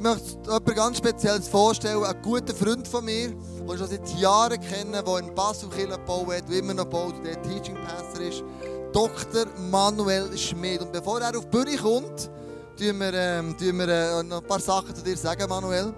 [0.00, 4.08] Ich möchte jemanden ganz Spezielles vorstellen, einen guten Freund von mir, den ich schon seit
[4.18, 8.42] Jahren kenne, der in Basel Kirche baut und immer noch baut der Teaching Pastor ist.
[8.94, 9.44] Dr.
[9.70, 10.80] Manuel Schmid.
[10.80, 12.30] Und bevor er auf die Bühne kommt,
[12.78, 15.92] tun wir, ähm, tun wir äh, noch ein paar Sachen zu dir sagen, Manuel.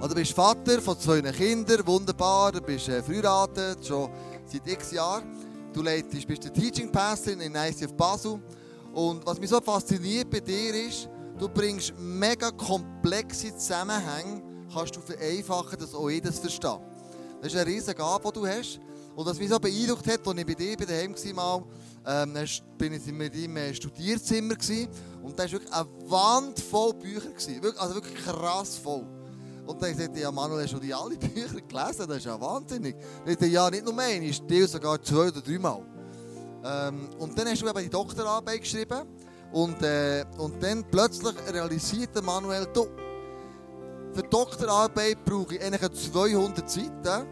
[0.00, 2.50] Also, du bist Vater von zwei Kindern, wunderbar.
[2.50, 4.08] Du bist äh, verheiratet, schon
[4.46, 5.24] seit x Jahren.
[5.74, 8.40] Du leitest, bist der Teaching Pastor in ICF Basel.
[8.94, 15.00] Und was mich so fasziniert bei dir ist, Du bringst mega komplexe Zusammenhänge, kannst du
[15.00, 16.80] vereinfachen, dass auch jedes versteht.
[17.40, 18.80] Das ist eine riesige Gabe, die du hast.
[19.16, 21.64] Und was mich so beeindruckt hat, als ich bei dir bei daheim war,
[22.06, 22.34] ähm,
[22.78, 24.88] bin ich mit ihm im Studierzimmer gewesen,
[25.22, 27.30] und da war wirklich eine Wand voll Bücher.
[27.30, 27.60] Gewesen.
[27.78, 29.06] Also wirklich krass voll.
[29.66, 32.08] Und dann sagte ich, ja Manuel, hast du die alle Bücher gelesen?
[32.08, 32.96] Das ist ja wahnsinnig.
[33.24, 35.82] Ich dachte, ja, nicht nur eine, ich sogar zwei oder dreimal.
[36.64, 39.02] Ähm, und dann hast du eben die Doktorarbeit geschrieben.
[39.52, 42.86] Und, äh, und dann plötzlich realisierte Manuel, du,
[44.14, 47.26] für Doktorarbeit brauche ich eigentlich 200 Seiten,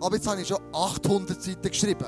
[0.00, 2.06] aber jetzt habe ich schon 800 Seiten geschrieben.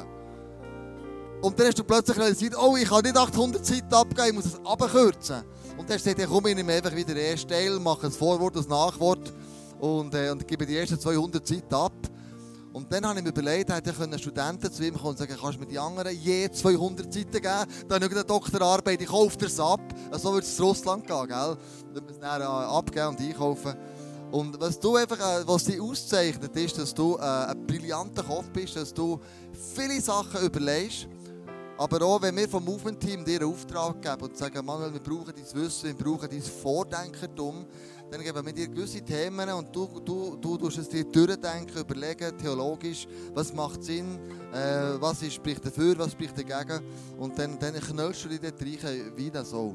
[1.43, 4.47] Und dann hast du plötzlich realisiert, oh, ich kann nicht 800 Seiten abgeben, ich muss
[4.47, 5.43] es abkürzen.
[5.77, 8.13] Und dann hast du gesagt, komm, ich nehme einfach wieder den ersten Teil, mache ein
[8.13, 9.33] Vorwort, ein Nachwort
[9.81, 11.93] und, äh, und gebe die ersten 200 Seiten ab.
[12.73, 15.57] Und dann habe ich mir überlegt, hätte ich Studenten zu ihm kommen und sagen, kannst
[15.57, 17.67] du mir die anderen je 200 Seiten geben?
[17.87, 19.81] Dann habe ich Doktorarbeit, ich kaufe das ab.
[20.13, 21.57] So würde es in Russland gehen, gell?
[21.95, 23.75] Dann müssen wir es abgeben und einkaufen.
[24.31, 28.49] Und was du einfach, äh, was dich auszeichnet, ist, dass du äh, ein brillanter Kopf
[28.51, 29.21] bist, dass du
[29.75, 31.07] viele Sachen überlegst.
[31.77, 35.35] Aber auch, wenn wir vom Movement-Team dir einen Auftrag geben und sagen, Manuel, wir brauchen
[35.37, 37.67] dein Wissen, wir brauchen dein Vordenkertum,
[38.13, 42.37] dann geben wir dir gewisse Themen und du, du, du tust es dir durchdenken, überlegen,
[42.37, 44.19] theologisch, was macht Sinn,
[44.53, 46.85] äh, was ist, spricht dafür, was spricht dagegen
[47.19, 49.75] und dann, dann knallst du dich dort rein, wie das so.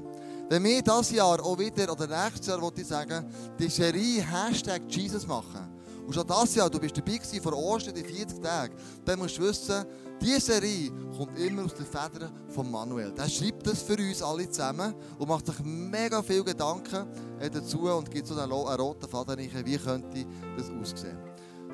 [0.49, 3.25] Wenn wir dieses Jahr auch wieder, oder nächstes Jahr, wollte ich sagen,
[3.57, 5.76] die Serie Hashtag Jesus machen,
[6.07, 9.41] und schon dieses Jahr, du bist dabei vor Ostern, die 40 Tage, dann musst du
[9.41, 9.85] wissen,
[10.21, 13.11] diese Serie kommt immer aus den Federn von Manuel.
[13.11, 17.07] Der schreibt das für uns alle zusammen und macht sich mega viel Gedanken
[17.41, 20.25] äh, dazu und gibt so einen, roten Faden rein, wie könnte
[20.55, 21.17] das aussehen.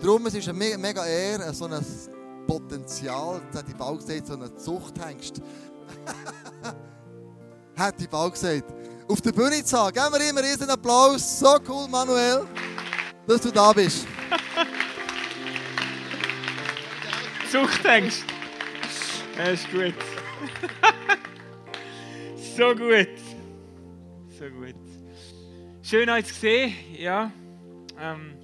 [0.02, 1.86] Darum es ist es eine mega Ehre, so ein
[2.48, 5.42] Potenzial, das hat die Bau gesagt, so eine Zuchthengst.
[7.78, 8.66] hat die Bau gesagt.
[9.08, 9.94] Auf der Bühne zu haben.
[9.94, 11.40] Geben wir immer einen Applaus.
[11.40, 12.48] So cool, Manuel,
[13.28, 14.08] dass du da bist.
[17.52, 18.26] Zuchthengst.
[19.38, 19.94] Das ist gut.
[22.36, 23.08] so gut.
[24.30, 24.76] So gut.
[25.82, 26.74] Schön euch zu sehen.
[26.98, 27.32] Ja.
[28.00, 28.36] Ähm,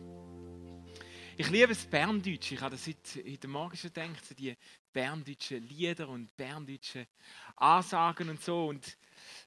[1.37, 2.51] ich liebe das Berndeutsch.
[2.51, 4.55] Ich habe das heute, heute Morgen schon gedacht, so die
[4.91, 7.07] berndeutschen Lieder und berndeutschen
[7.55, 8.67] Ansagen und so.
[8.67, 8.97] Und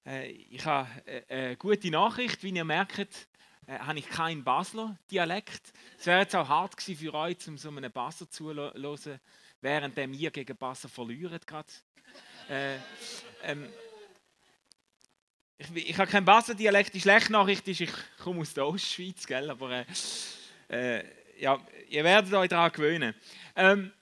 [0.06, 3.28] äh, ich habe äh, eine gute Nachricht, wie ihr merkt,
[3.66, 5.72] äh, habe ich keinen Basler Dialekt.
[5.98, 9.20] Es wäre jetzt auch hart gewesen für euch, um so einen Basler zuzuhören,
[9.60, 11.40] während wir gegen Basler verlieren
[12.48, 12.76] Äh,
[13.44, 13.68] ähm,
[15.58, 16.92] ich, ich habe keinen Basler Dialekt.
[16.94, 19.48] Die schlechte Nachricht ist, ich komme aus der Ostschweiz, gell?
[19.48, 19.84] aber
[20.68, 21.04] äh, äh
[21.38, 21.58] ja,
[21.88, 23.14] ihr werdet euch daran gewöhnen.
[23.56, 23.92] Ähm,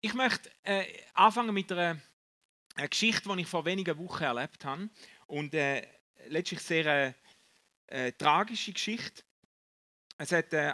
[0.00, 0.84] ich möchte äh,
[1.14, 2.00] anfangen mit einer,
[2.74, 4.88] einer, Geschichte, die ich vor wenigen Wochen erlebt habe
[5.26, 5.54] und
[6.26, 7.14] letztlich sehr
[7.92, 9.22] äh, tragische Geschichte.
[10.16, 10.72] Es hat äh,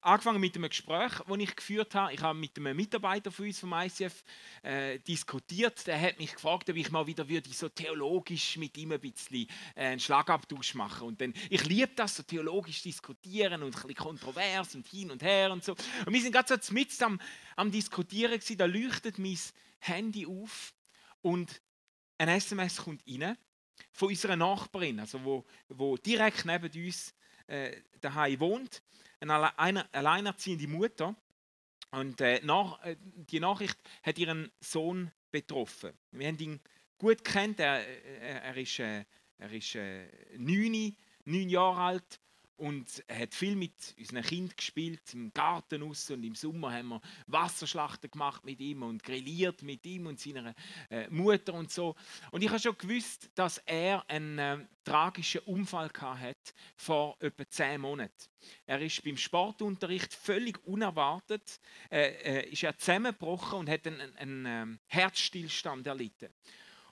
[0.00, 2.14] angefangen mit einem Gespräch, das ich geführt habe.
[2.14, 4.24] Ich habe mit einem Mitarbeiter von uns vom ICF
[4.62, 5.86] äh, diskutiert.
[5.86, 9.46] Der hat mich gefragt, ob ich mal wieder würde, so theologisch mit ihm ein bisschen
[9.74, 11.18] äh, einen Schlagabtausch machen.
[11.18, 15.52] Dann, ich liebe das, so theologisch diskutieren und ein bisschen kontrovers und hin und her
[15.52, 15.72] und so.
[16.06, 17.20] Und wir sind gerade so mit am,
[17.56, 18.56] am Diskutieren gewesen.
[18.56, 19.38] Da leuchtet mein
[19.80, 20.72] Handy auf
[21.20, 21.60] und
[22.16, 23.36] ein SMS kommt rein
[24.00, 27.14] von unserer Nachbarin, also wo, wo direkt neben uns
[27.46, 28.82] äh, daheim wohnt,
[29.20, 31.14] eine, eine alleinerziehende Mutter.
[31.90, 35.92] Und äh, nach, äh, die Nachricht hat ihren Sohn betroffen.
[36.12, 36.60] Wir haben ihn
[36.96, 37.60] gut kennt.
[37.60, 37.86] Er,
[38.22, 39.04] er, er ist, äh,
[39.36, 40.06] er ist äh,
[40.38, 40.96] neun,
[41.26, 42.20] neun Jahre alt
[42.60, 46.88] und er hat viel mit unseren Kindern gespielt, im Garten raus und im Sommer haben
[46.88, 50.54] wir Wasserschlachten gemacht mit ihm und grilliert mit ihm und seiner
[50.90, 51.96] äh, Mutter und so.
[52.30, 57.80] Und ich habe schon gewusst, dass er einen äh, tragischen Unfall hat vor etwa zehn
[57.80, 58.28] Monaten.
[58.66, 61.60] Er ist beim Sportunterricht völlig unerwartet,
[61.90, 62.08] äh,
[62.42, 66.28] äh ist er zusammengebrochen und hat einen, einen, einen ähm, Herzstillstand erlitten.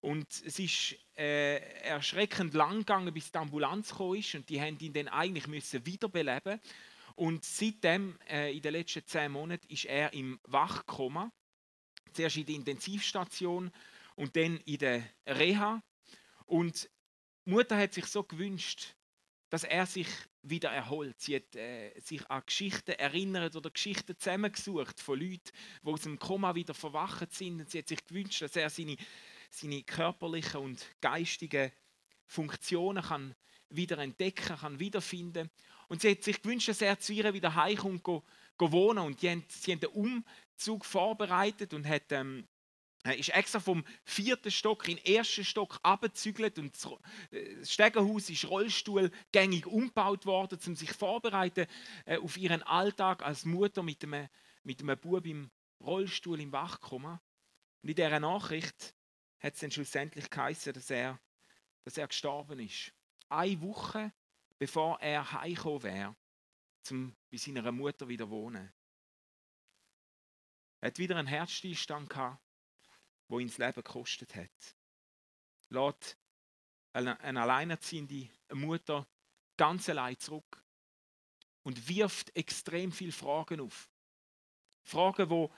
[0.01, 4.93] Und es ist äh, erschreckend lang gegangen, bis die Ambulanz ist und die haben ihn
[4.93, 6.61] dann eigentlich müssen wiederbeleben.
[7.17, 11.33] Und seitdem, äh, in den letzten zehn Monaten, ist er im Wachkoma.
[12.13, 13.73] Zuerst in der Intensivstation
[14.15, 15.83] und dann in der Reha.
[16.47, 16.89] Und
[17.45, 18.95] die Mutter hat sich so gewünscht,
[19.51, 20.09] dass er sich
[20.43, 21.21] wieder erholt.
[21.21, 25.51] Sie hat äh, sich an Geschichten erinnert oder Geschichten zusammengesucht von Leuten,
[25.83, 27.61] die aus dem Koma wieder verwacht sind.
[27.61, 28.97] Und sie hat sich gewünscht, dass er seine,
[29.51, 31.73] seine körperlichen und geistigen
[32.27, 33.35] Funktionen kann
[33.71, 35.51] wieder entdecken, kann wiederfinden.
[35.89, 38.23] Und sie hat sich gewünscht, dass er zu ihr wieder heimkommt, go
[38.59, 39.05] wohnen.
[39.05, 42.47] Und sie haben den Umzug vorbereitet und hat ähm,
[43.05, 46.77] ist extra vom vierten Stock in den ersten Stock abgezügelt und
[47.31, 51.67] äh, das Stegenhaus ist rollstuhlgängig umgebaut worden, um sich vorzubereiten
[52.05, 54.29] äh, auf ihren Alltag als Mutter mit einem,
[54.63, 55.51] mit einem Bub im
[55.81, 57.21] Rollstuhl im Wachkoma.
[57.83, 58.95] Und in dieser Nachricht
[59.41, 61.19] hat es dann schlussendlich geheißen, dass er,
[61.85, 62.93] dass er gestorben ist.
[63.29, 64.13] Eine Woche
[64.59, 66.17] bevor er heimgekommen wäre,
[66.91, 68.73] um bei seiner Mutter wieder wohnen.
[70.81, 72.41] Er hat wieder einen Herzstillstand gehabt
[73.29, 74.77] wo ihn das Leben gekostet hat.
[76.93, 79.07] Eine, eine alleinerziehende Mutter
[79.57, 80.65] ganz allein zurück
[81.63, 83.91] und wirft extrem viele Fragen auf.
[84.85, 85.55] Fragen, wo,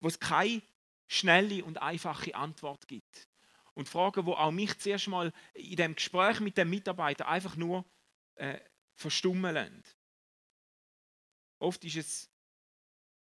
[0.00, 0.62] wo es keine
[1.06, 3.28] schnelle und einfache Antwort gibt.
[3.74, 7.84] Und Fragen, wo auch mich zuerst mal in dem Gespräch mit dem Mitarbeiter einfach nur
[8.36, 8.60] äh,
[8.94, 9.82] verstummen lassen.
[11.58, 12.30] Oft ist es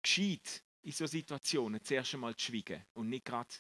[0.03, 3.55] gescheit, in solchen Situationen zuerst einmal zu schweigen und nicht gerade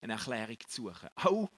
[0.00, 1.08] eine Erklärung zu suchen.
[1.16, 1.50] Auch,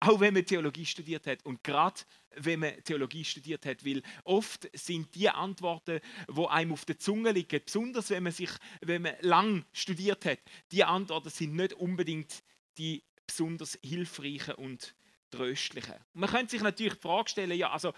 [0.00, 2.00] auch wenn man Theologie studiert hat und gerade
[2.36, 7.32] wenn man Theologie studiert hat, weil oft sind die Antworten, wo einem auf der Zunge
[7.32, 8.50] liegen, besonders wenn man sich,
[8.80, 10.38] wenn man lang studiert hat,
[10.72, 12.42] die Antworten sind nicht unbedingt
[12.78, 14.94] die besonders hilfreichen und
[15.30, 15.94] tröstlichen.
[16.14, 17.92] Man könnte sich natürlich die Frage stellen, ja, also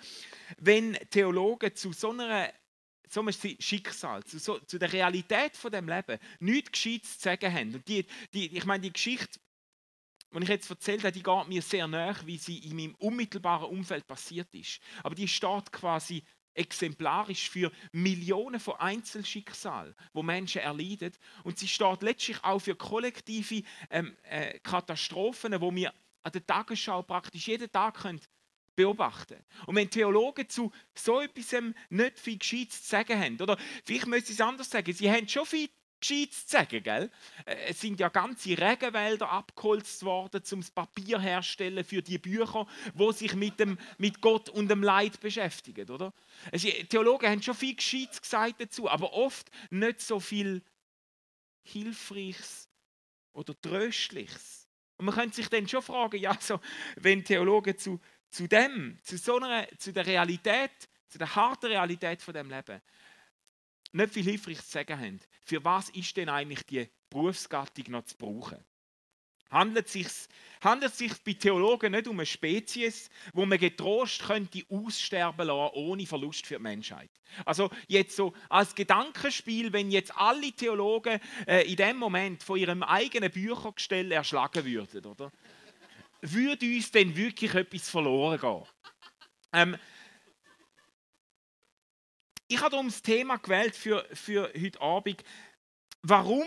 [0.59, 2.53] wenn Theologen zu so einer
[3.09, 7.53] so einem Schicksal, zu, so, zu, der Realität von dem Leben nichts Gescheites zu sagen
[7.53, 7.75] haben.
[7.75, 9.39] Und die, die, ich meine, die Geschichte,
[10.41, 13.69] die ich jetzt erzählt habe, die geht mir sehr nach, wie sie in meinem unmittelbaren
[13.69, 14.81] Umfeld passiert ist.
[15.03, 16.25] Aber die steht quasi
[16.55, 21.13] exemplarisch für Millionen von Einzelschicksalen, wo Menschen erleiden.
[21.45, 25.93] Und sie steht letztlich auch für kollektive ähm, äh, Katastrophen, wo wir
[26.23, 28.21] an der Tagesschau praktisch jeden Tag können
[28.75, 29.45] beobachten.
[29.67, 31.55] Und wenn Theologen zu so etwas
[31.91, 35.29] nicht viel Gescheites zu sagen haben, oder vielleicht müsste ich es anders sagen, sie haben
[35.29, 35.69] schon viel
[36.03, 37.11] Gescheites zu sagen, gell?
[37.47, 42.67] Äh, es sind ja ganze Regenwälder abgeholzt worden, um das Papier herzustellen für die Bücher,
[42.93, 46.13] wo sich mit, dem, mit Gott und dem Leid beschäftigen, oder?
[46.53, 50.63] Also, Theologen haben schon viel Gescheites gesagt dazu, aber oft nicht so viel
[51.63, 52.69] Hilfreiches
[53.33, 54.69] oder Tröstliches.
[54.99, 56.61] Und man könnte sich dann schon fragen, ja, so,
[56.97, 57.99] wenn Theologen zu
[58.33, 62.81] zu dem, zu so einer, zu der Realität, zu der harten Realität von dem Leben,
[63.93, 65.21] nicht viel hilfreich zu sagen haben.
[65.45, 68.65] Für was ist denn eigentlich die Berufsgattung noch zu brauchen?
[69.51, 70.07] Handelt es sich,
[70.63, 76.07] handelt sich bei Theologen nicht um eine Spezies, wo man getrost könnte aussterben lassen, ohne
[76.07, 77.11] Verlust für die Menschheit?
[77.45, 82.83] Also jetzt so als Gedankenspiel, wenn jetzt alle Theologen äh, in dem Moment von ihrem
[82.83, 85.31] eigenen Büchergestell erschlagen würden, oder?
[86.23, 88.63] würde uns denn wirklich etwas verloren gehen?
[89.53, 89.77] Ähm,
[92.53, 95.25] ich habe darum das Thema gewählt für, für heute Abend,
[96.03, 96.47] warum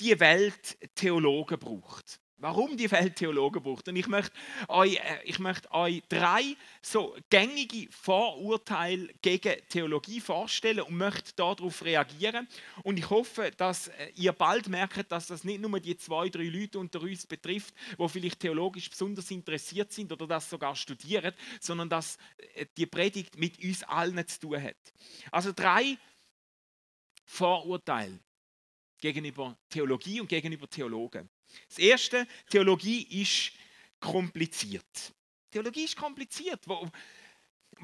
[0.00, 3.88] die Welt Theologen braucht warum die Welt Theologen braucht.
[3.88, 4.30] Und ich möchte
[4.68, 6.42] euch, äh, ich möchte euch drei
[6.82, 12.46] so gängige Vorurteile gegen Theologie vorstellen und möchte darauf reagieren.
[12.82, 16.44] Und ich hoffe, dass äh, ihr bald merkt, dass das nicht nur die zwei, drei
[16.44, 21.88] Leute unter uns betrifft, die vielleicht theologisch besonders interessiert sind oder das sogar studieren, sondern
[21.88, 22.18] dass
[22.56, 24.76] äh, die Predigt mit uns allen zu tun hat.
[25.30, 25.96] Also drei
[27.24, 28.20] Vorurteile
[29.00, 31.30] gegenüber Theologie und gegenüber Theologen.
[31.68, 33.52] Das erste, Theologie ist
[34.00, 35.12] kompliziert.
[35.50, 36.66] Theologie ist kompliziert.
[36.66, 36.88] Wo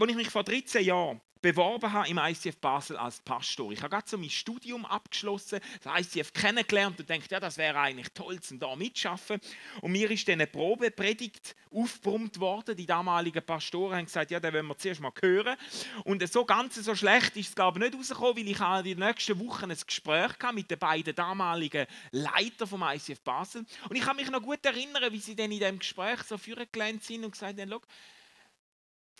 [0.06, 3.72] ich mich vor 13 Jahren beworben habe im ICF Basel als Pastor.
[3.72, 7.78] Ich habe gerade so mein Studium abgeschlossen, das ICF kennengelernt und dachte, ja, das wäre
[7.78, 9.40] eigentlich toll, zum da mitschaffen.
[9.80, 12.76] Und mir ist dann eine Probepredigt aufgebrummt worden.
[12.76, 15.56] Die damaligen Pastoren haben gesagt, ja, den wollen wir zuerst mal hören.
[16.04, 19.06] Und so ganz so schlecht ist es, glaube ich, nicht rausgekommen, weil ich in den
[19.06, 23.64] nächsten Wochen ein Gespräch hatte mit den beiden damaligen Leitern vom ICF Basel.
[23.88, 27.02] Und ich kann mich noch gut erinnern, wie sie dann in dem Gespräch so vorgelernt
[27.02, 27.76] sind und gesagt haben, die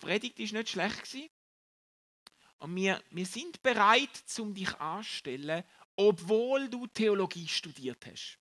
[0.05, 1.29] Predigt war nicht schlecht gewesen.
[2.61, 5.63] Und wir, wir sind bereit, um dich anzustellen,
[5.95, 8.37] obwohl du Theologie studiert hast.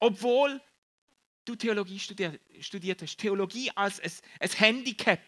[0.00, 0.60] obwohl
[1.44, 3.16] du Theologie studiert, studiert hast.
[3.18, 5.20] Theologie als ein, ein Handicap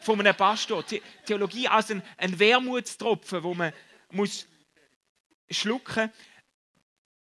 [0.00, 0.84] von einem Pastor.
[1.26, 3.72] Theologie als ein, ein Wermutstropfen, wo man
[4.12, 4.46] muss
[5.50, 6.12] schlucken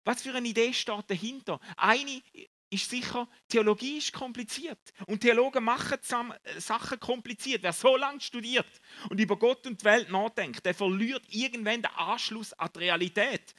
[0.03, 1.61] Was für eine Idee steht dahinter?
[1.77, 2.23] Eine
[2.71, 4.79] ist sicher, Theologie ist kompliziert.
[5.07, 7.63] Und Theologen machen äh, Sachen kompliziert.
[7.63, 8.67] Wer so lange studiert
[9.09, 13.55] und über Gott und die Welt nachdenkt, der verliert irgendwann den Anschluss an die Realität.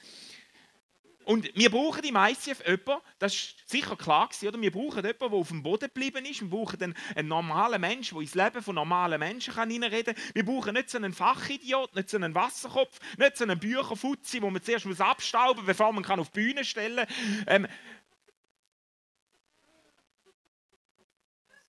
[1.28, 4.62] Und wir brauchen im ICF jemanden, das ist sicher klar gewesen, oder?
[4.62, 6.40] Wir brauchen jemanden, der auf dem Boden geblieben ist.
[6.40, 10.24] Wir brauchen einen, einen normalen Menschen, der ins Leben von normalen Menschen hineinreden kann.
[10.34, 14.50] Wir brauchen nicht so einen Fachidiot, nicht so einen Wasserkopf, nicht so einen Bücherfutzi, wo
[14.50, 17.46] man zuerst abstauben muss, bevor man kann auf die Bühne stellen kann.
[17.48, 17.68] Ähm,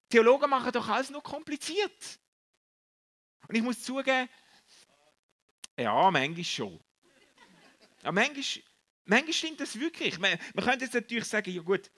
[0.09, 2.19] Theologen machen doch alles nur kompliziert.
[3.47, 4.29] Und ich muss zugeben,
[5.79, 6.81] ja, manchmal schon.
[8.03, 8.63] Ja, manchmal
[9.09, 10.19] Manchmal stimmt das wirklich.
[10.19, 11.91] Man, man könnte jetzt natürlich sagen, ja gut,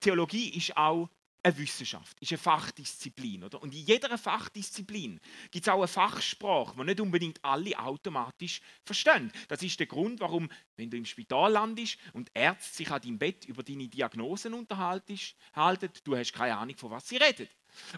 [0.00, 1.08] Theologie ist auch
[1.44, 3.44] eine Wissenschaft, ist eine Fachdisziplin.
[3.44, 3.62] Oder?
[3.62, 5.20] Und in jeder Fachdisziplin
[5.50, 9.30] gibt es auch eine Fachsprache, die nicht unbedingt alle automatisch verstehen.
[9.48, 13.18] Das ist der Grund, warum, wenn du im Spital landest und Ärzte sich an deinem
[13.18, 15.18] Bett über deine Diagnosen unterhalten,
[16.04, 17.48] du hast keine Ahnung, von was sie reden.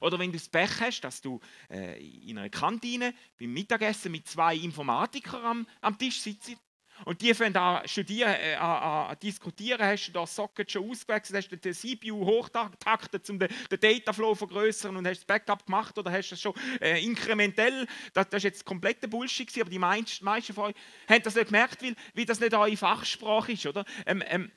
[0.00, 1.38] Oder wenn du das Pech hast, dass du
[1.70, 6.56] äh, in einer Kantine beim Mittagessen mit zwei Informatikern am, am Tisch sitzt
[7.04, 11.56] und die fangen an studieren, äh, diskutieren, hast du das Socket schon ausgewechselt, hast du
[11.56, 16.10] den CPU hochtaktet, um den, den Dataflow zu vergrößern und hast das Backup gemacht oder
[16.10, 20.24] hast du das schon äh, inkrementell, das, das ist jetzt kompletter Bullshit aber die meisten,
[20.24, 20.74] meisten von euch
[21.08, 23.84] haben das nicht gemerkt, weil, weil das nicht eure Fachsprache ist, oder?
[24.06, 24.50] Ähm, ähm,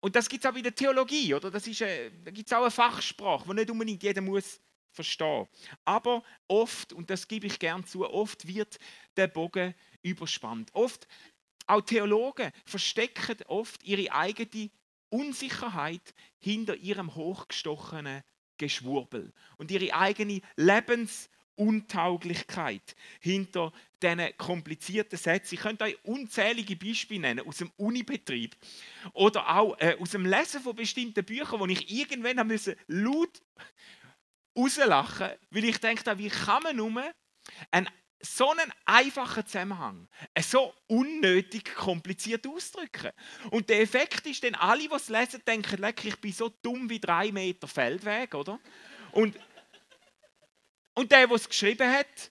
[0.00, 1.50] und das gibt es auch in der Theologie, oder?
[1.50, 4.60] Das ist, äh, da gibt es auch eine Fachsprache, die nicht unbedingt jeder muss
[4.92, 5.46] verstehen.
[5.84, 8.78] Aber oft, und das gebe ich gern zu, oft wird
[9.16, 10.70] der Bogen überspannt.
[10.72, 11.06] Oft
[11.70, 14.70] auch Theologen verstecken oft ihre eigene
[15.08, 18.22] Unsicherheit hinter ihrem hochgestochenen
[18.58, 23.72] Geschwurbel und ihre eigene Lebensuntauglichkeit hinter
[24.02, 25.54] diesen komplizierten Sätzen.
[25.54, 28.56] Ich könnte euch unzählige Beispiele nennen aus dem Unibetrieb
[29.12, 33.40] oder auch äh, aus dem Lesen von bestimmten Büchern, wo ich irgendwann müssen, laut
[34.56, 37.12] rauslachen weil ich denke, wie kann man nur
[37.70, 37.88] einen
[38.20, 40.08] so einen einfachen Zusammenhang
[40.40, 43.10] so unnötig kompliziert ausdrücken.
[43.50, 46.90] Und der Effekt ist dann, alle, die es lesen, denken, leck, ich bin so dumm
[46.90, 48.58] wie drei Meter Feldweg, oder?
[49.12, 49.38] Und,
[50.94, 52.30] und der, der es geschrieben hat,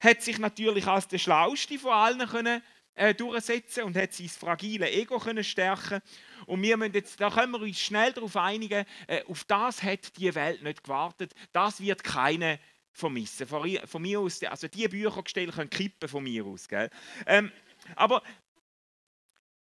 [0.00, 2.62] hat sich natürlich als der Schlauste von allen können,
[2.94, 6.02] äh, durchsetzen und hat sein fragile Ego können stärken
[6.46, 10.16] und wir müssen jetzt, da können wir uns schnell darauf einigen, äh, auf das hat
[10.16, 12.58] die Welt nicht gewartet, das wird keine
[12.92, 13.46] vermissen.
[13.46, 16.68] Von, von mir aus, also die Büchergestelle können kippen von mir aus.
[16.68, 16.90] Gell?
[17.26, 17.52] Ähm,
[17.96, 18.22] aber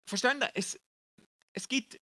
[0.06, 0.80] verstehen Sie, es,
[1.52, 2.00] es, gibt,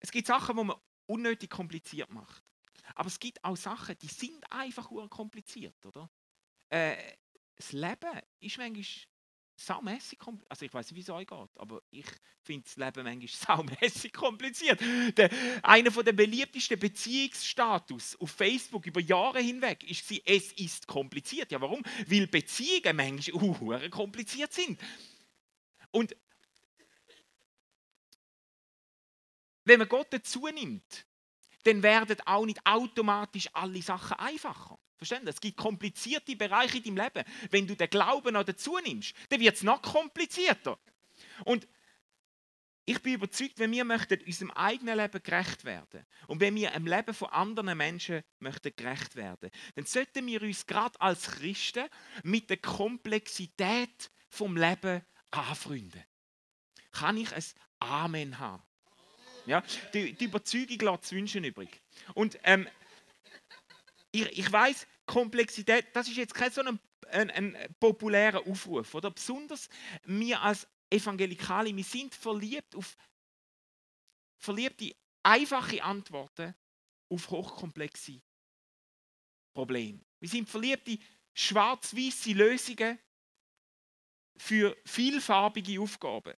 [0.00, 0.76] es gibt Sachen, die man
[1.06, 2.42] unnötig kompliziert macht.
[2.94, 6.10] Aber es gibt auch Sachen, die sind einfach kompliziert, oder?
[6.68, 6.96] Äh,
[7.56, 9.11] das Leben ist manchmal
[9.66, 10.50] saumässig kompliziert.
[10.50, 12.06] Also ich weiß nicht, wie es euch geht, aber ich
[12.42, 14.80] finde das Leben manchmal saumässig kompliziert.
[15.16, 15.30] Der,
[15.62, 21.52] einer der beliebtesten Beziehungsstatus auf Facebook über Jahre hinweg ist sie, es ist kompliziert.
[21.52, 21.82] Ja, warum?
[22.06, 24.80] Weil Beziehungen manchmal kompliziert sind.
[25.90, 26.16] Und
[29.64, 31.06] wenn man Gott dazu nimmt,
[31.64, 34.78] dann werden auch nicht automatisch alle Sachen einfacher.
[35.04, 37.28] Verstehen Es gibt komplizierte Bereiche in deinem Leben.
[37.50, 40.78] Wenn du den Glauben noch dazu nimmst, dann wird es noch komplizierter.
[41.44, 41.66] Und
[42.84, 46.86] ich bin überzeugt, wenn wir möchten unserem eigenen Leben gerecht werden und wenn wir im
[46.86, 51.86] Leben von anderen Menschen möchten gerecht werden, dann sollten wir uns gerade als Christen
[52.24, 56.02] mit der Komplexität vom Leben anfreunden.
[56.90, 57.44] Kann ich ein
[57.78, 58.62] Amen haben?
[59.46, 59.62] Ja,
[59.94, 61.80] die, die Überzeugung lässt wünschen übrig.
[62.14, 62.68] Und ähm,
[64.12, 66.78] ich, ich weiß, Komplexität, das ist jetzt kein so ein,
[67.10, 69.10] ein, ein populärer Aufruf, oder?
[69.10, 69.68] Besonders
[70.04, 72.96] wir als Evangelikale, wir sind verliebt auf
[74.38, 76.54] verliebte, einfache Antworten
[77.08, 78.20] auf hochkomplexe
[79.54, 80.00] Probleme.
[80.20, 80.98] Wir sind verliebte,
[81.34, 82.98] schwarz-weiße Lösungen
[84.36, 86.34] für vielfarbige Aufgaben.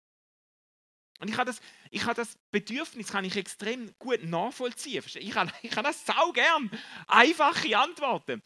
[1.22, 1.60] Und ich habe das,
[1.92, 5.04] ich habe das Bedürfnis kann ich extrem gut nachvollziehen.
[5.14, 6.68] Ich habe, ich habe das sau gern.
[7.06, 8.42] Einfache Antworten.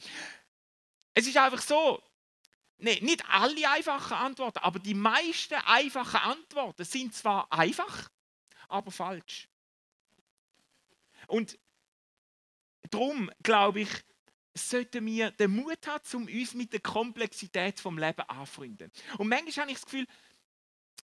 [1.14, 2.02] Es ist einfach so,
[2.76, 8.10] nee, nicht alle einfachen Antworten, aber die meisten einfachen Antworten sind zwar einfach,
[8.68, 9.48] aber falsch.
[11.28, 11.58] Und
[12.90, 13.88] darum glaube ich,
[14.52, 18.92] sollten wir den Mut haben, um uns mit der Komplexität vom Leben anzufreunden.
[19.16, 20.06] Und manchmal habe ich das Gefühl,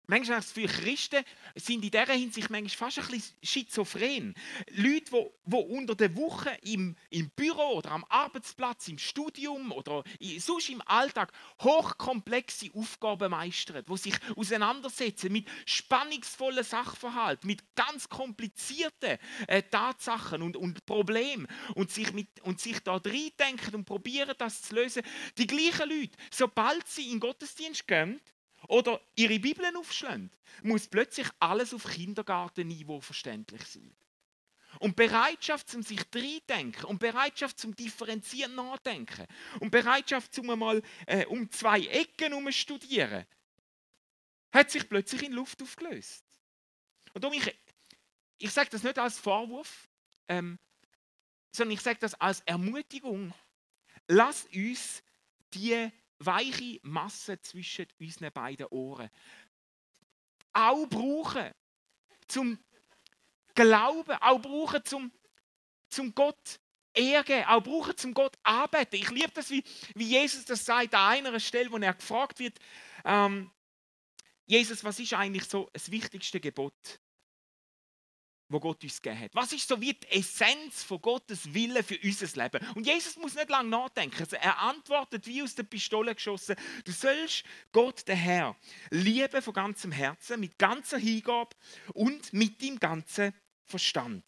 [0.07, 1.23] Manchmal habe das Gefühl, Christen
[1.55, 4.33] sind in dieser Hinsicht manchmal fast ein bisschen schizophren.
[4.71, 10.03] Leute, die, die unter der Woche im, im Büro oder am Arbeitsplatz, im Studium oder
[10.39, 11.31] sonst im Alltag
[11.61, 19.17] hochkomplexe Aufgaben meistern, die sich auseinandersetzen mit spannungsvollen Sachverhalten, mit ganz komplizierten
[19.47, 24.63] äh, Tatsachen und, und Problemen und sich, mit, und sich da reindenken und probieren, das
[24.63, 25.03] zu lösen.
[25.37, 28.19] Die gleichen Leute, sobald sie in den Gottesdienst gehen,
[28.67, 30.31] oder ihre Bibeln aufschlagen,
[30.63, 33.95] muss plötzlich alles auf Kindergartenniveau verständlich sein.
[34.79, 39.27] Und Bereitschaft, um sich reindenken und Bereitschaft zum differenzieren nachdenken
[39.59, 43.25] und Bereitschaft zum einmal äh, um zwei Ecken um studieren,
[44.53, 46.23] hat sich plötzlich in Luft aufgelöst.
[47.13, 47.53] Und darum ich,
[48.37, 49.89] ich sage das nicht als Vorwurf,
[50.27, 50.57] ähm,
[51.51, 53.33] sondern ich sage das als Ermutigung.
[54.07, 55.03] Lass uns
[55.53, 55.91] die
[56.25, 59.09] weiche Masse zwischen unseren beiden Ohren.
[60.53, 61.51] Auch brauchen
[62.27, 62.59] zum
[63.55, 65.11] Glauben, auch brauchen zum,
[65.89, 66.59] zum Gott
[66.93, 68.95] ehrgeben, auch brauchen zum Gott arbeiten.
[68.95, 69.63] Ich liebe das, wie,
[69.95, 72.57] wie Jesus das sagt an einer Stelle, wo er gefragt wird,
[73.05, 73.51] ähm,
[74.45, 76.99] Jesus, was ist eigentlich so das wichtigste Gebot?
[78.51, 79.35] Wo Gott uns gegeben hat.
[79.35, 82.65] Was ist so wie die Essenz von Gottes Wille für unser Leben?
[82.75, 84.19] Und Jesus muss nicht lange nachdenken.
[84.19, 88.55] Also er antwortet wie aus der Pistole geschossen: Du sollst Gott, der Herr,
[88.89, 91.55] lieben von ganzem Herzen, mit ganzer Hingabe
[91.93, 93.33] und mit dem ganzen
[93.65, 94.23] Verstand.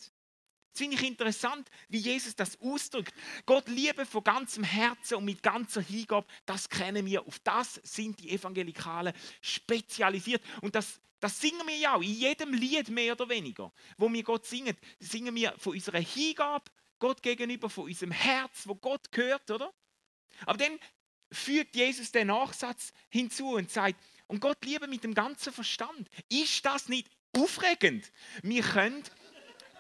[0.74, 3.14] Das finde ich interessant, wie Jesus das ausdrückt.
[3.46, 7.28] Gott liebe von ganzem Herzen und mit ganzer Hingabe, das kennen wir.
[7.28, 10.42] Auf das sind die Evangelikalen spezialisiert.
[10.62, 14.24] Und das das singen wir ja auch in jedem Lied mehr oder weniger, wo wir
[14.24, 14.76] Gott singen.
[15.00, 19.74] Singen wir von unserer Hingabe Gott gegenüber, von unserem Herz, wo Gott gehört, oder?
[20.46, 20.78] Aber dann
[21.32, 23.96] fügt Jesus den Nachsatz hinzu und sagt,
[24.28, 26.10] und Gott liebe mit dem ganzen Verstand.
[26.28, 28.12] Ist das nicht aufregend?
[28.42, 29.02] Wir können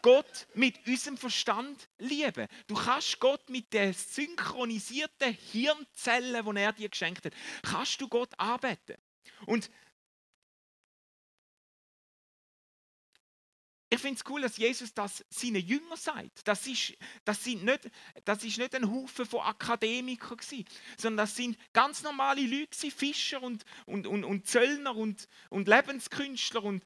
[0.01, 2.47] Gott mit unserem Verstand lieben.
[2.67, 7.33] Du kannst Gott mit den synchronisierten Hirnzellen, die er dir geschenkt hat,
[7.63, 8.95] kannst du Gott arbeiten.
[9.45, 9.69] Und
[13.93, 16.47] Ich finde es cool, dass Jesus das seinen Jüngern sagt.
[16.47, 16.95] Das ist,
[17.25, 17.91] das, sind nicht,
[18.25, 20.65] das ist nicht ein Haufen von Akademikern, gewesen,
[20.97, 25.67] sondern das sind ganz normale Leute, gewesen, Fischer und, und, und, und Zöllner und, und
[25.67, 26.63] Lebenskünstler.
[26.63, 26.83] Und,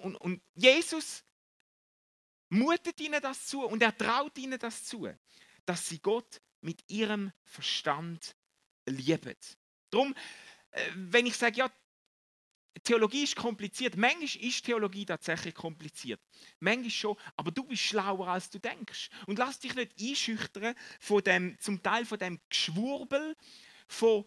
[0.00, 1.24] und, und Jesus
[2.48, 5.12] mutet ihnen das zu und er traut ihnen das zu,
[5.66, 8.34] dass sie Gott mit ihrem Verstand
[8.86, 9.36] lieben.
[9.90, 10.14] Darum,
[10.70, 11.70] äh, wenn ich sage, ja,
[12.84, 13.96] Theologie ist kompliziert.
[13.96, 16.20] Manchmal ist Theologie tatsächlich kompliziert.
[16.60, 19.10] Manchmal schon, aber du bist schlauer, als du denkst.
[19.26, 23.36] Und lass dich nicht einschüchtern von dem, zum Teil von dem Geschwurbel
[23.88, 24.24] von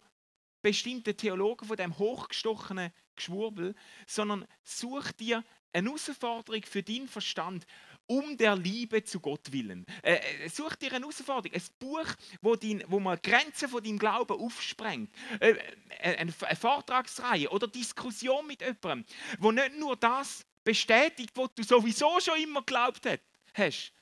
[0.62, 3.74] bestimmten Theologen, von dem hochgestochenen Geschwurbel,
[4.06, 7.66] sondern such dir eine Herausforderung für deinen Verstand
[8.06, 9.84] um der Liebe zu Gott willen.
[10.02, 10.14] Äh,
[10.44, 12.06] äh, such dir eine Herausforderung, ein Buch,
[12.40, 15.10] wo, dein, wo man Grenzen von deinem Glauben aufsprengt.
[15.40, 15.54] Äh,
[16.00, 19.04] äh, eine, Vortragsreihe oder Diskussion mit jemandem,
[19.38, 23.08] wo nicht nur das bestätigt, was du sowieso schon immer geglaubt
[23.54, 23.92] hast,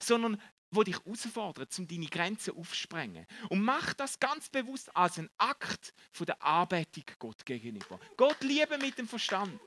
[0.00, 3.26] sondern wo dich herausfordert, um deine Grenzen aufzusprengen.
[3.48, 7.98] Und mach das ganz bewusst als einen Akt von der Arbeitung Gott gegenüber.
[8.16, 9.58] Gott liebe mit dem Verstand.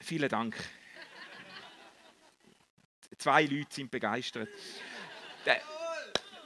[0.00, 0.56] Vielen Dank
[3.18, 4.48] zwei Leute sind begeistert.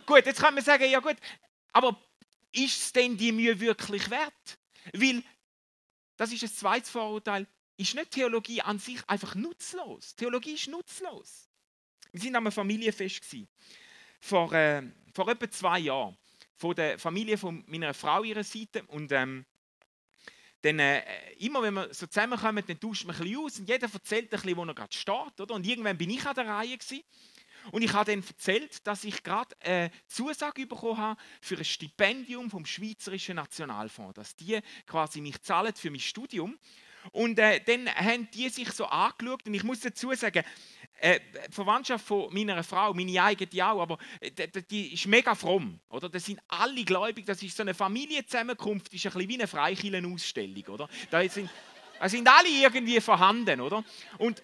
[0.07, 1.17] Gut, jetzt kann man sagen, ja gut,
[1.73, 2.01] aber
[2.53, 4.59] ist es denn die Mühe wirklich wert?
[4.95, 5.23] Weil,
[6.17, 10.17] das ist ein zweites Vorurteil, ist nicht Theologie an sich einfach nutzlos.
[10.17, 11.49] Theologie ist nutzlos.
[12.11, 13.49] Wir sind am Familienfest gewesen,
[14.21, 14.83] vor, äh,
[15.15, 16.17] vor etwa zwei Jahren
[16.57, 19.45] von der Familie von meiner Frau ihrer Seite und ähm,
[20.63, 21.03] dann, äh,
[21.39, 24.29] immer wenn wir so zusammenkommen, dann tauscht man ein bisschen aus und jeder erzählt ein
[24.31, 25.41] bisschen, wo er gerade steht.
[25.41, 25.55] Oder?
[25.55, 27.03] Und irgendwann bin ich an der Reihe gewesen,
[27.71, 32.51] und ich habe dann erzählt, dass ich gerade eine Zusage bekommen habe für ein Stipendium
[32.51, 36.59] vom Schweizerischen Nationalfonds, dass die quasi mich zahlen für mein Studium.
[37.13, 40.45] Und äh, dann haben die sich so angeschaut und ich muss dazu sagen,
[41.01, 44.31] äh, die Verwandtschaft von meiner Frau, meine eigene auch, aber äh,
[44.71, 46.09] die ist mega fromm, oder?
[46.09, 50.65] Das sind alle gläubig, das ist so eine Familienzusammenkunft, ist ein bisschen wie eine Freikirchenausstellung,
[50.67, 50.89] oder?
[51.11, 51.51] Da sind,
[52.01, 53.85] da sind alle irgendwie vorhanden, oder?
[54.19, 54.43] Und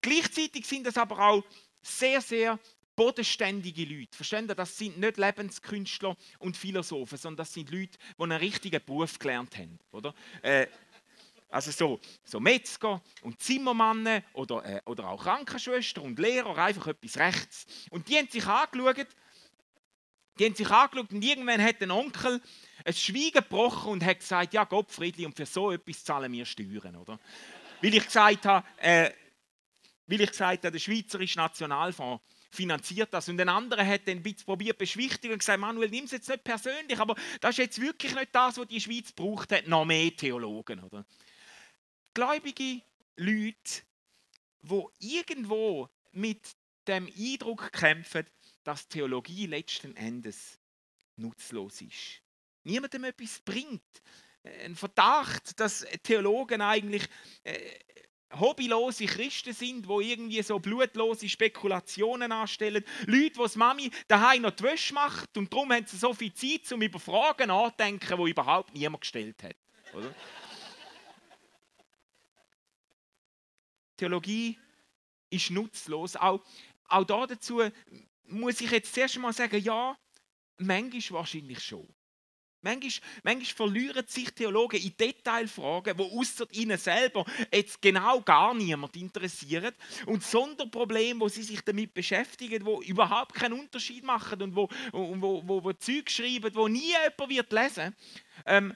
[0.00, 1.44] gleichzeitig sind das aber auch
[1.82, 2.58] sehr, sehr
[2.96, 4.16] bodenständige Leute.
[4.16, 4.54] Verstehen Sie?
[4.54, 9.56] Das sind nicht Lebenskünstler und Philosophen, sondern das sind Leute, die einen richtigen Beruf gelernt
[9.56, 10.14] haben, oder?
[10.42, 10.66] Äh,
[11.56, 17.16] also so, so Metzger und Zimmermannen oder, äh, oder auch Krankenschwester und Lehrer, einfach etwas
[17.16, 17.66] rechts.
[17.90, 19.06] Und die haben sich angeschaut
[20.38, 22.42] Die haben sich angeschaut und irgendwann hat ein Onkel
[22.84, 26.96] ein Schweigen gebrochen und hat gesagt, ja Gottfriedli, und für so etwas zahlen wir Steuern,
[26.96, 27.18] oder?
[27.80, 29.10] Weil ich gesagt habe, äh,
[30.06, 33.28] weil ich gesagt habe, der Schweizerische Nationalfonds finanziert das.
[33.28, 36.28] Und ein anderer hat dann ein bisschen probiert beschwichtigen und gesagt, Manuel, nimm es jetzt
[36.28, 40.14] nicht persönlich, aber das ist jetzt wirklich nicht das, was die Schweiz braucht noch mehr
[40.16, 40.80] Theologen.
[40.80, 41.04] Oder?
[42.16, 42.80] Gläubige
[43.16, 43.82] Leute,
[44.62, 46.40] die irgendwo mit
[46.88, 48.24] dem Eindruck kämpfen,
[48.64, 50.58] dass Theologie letzten Endes
[51.16, 52.22] nutzlos ist.
[52.64, 53.82] Niemandem etwas bringt.
[54.42, 57.06] Ein Verdacht, dass Theologen eigentlich
[57.44, 57.78] äh,
[58.32, 62.82] hobbylose Christen sind, die irgendwie so blutlose Spekulationen anstellen.
[63.04, 66.32] Leute, die das Mami daheim noch die Wäsche macht und darum haben sie so viel
[66.32, 69.56] Zeit, um über Fragen nachzudenken, die überhaupt niemand gestellt hat.
[69.92, 70.14] Oder?
[73.96, 74.58] Theologie
[75.30, 76.16] ist nutzlos.
[76.16, 76.44] Auch,
[76.88, 77.62] auch dazu
[78.24, 79.96] muss ich jetzt zuerst mal sagen, ja,
[80.58, 81.88] manchmal wahrscheinlich schon.
[82.62, 88.96] Manchmal, manchmal verlieren sich Theologen in Detailfragen, die außer ihnen selber jetzt genau gar niemand
[88.96, 89.72] interessieren.
[90.06, 95.46] Und Sonderprobleme, wo sie sich damit beschäftigen, wo überhaupt keinen Unterschied machen und wo, wo,
[95.46, 97.94] wo, wo Zeug schreiben, wo nie jemand wird lesen
[98.44, 98.74] ähm,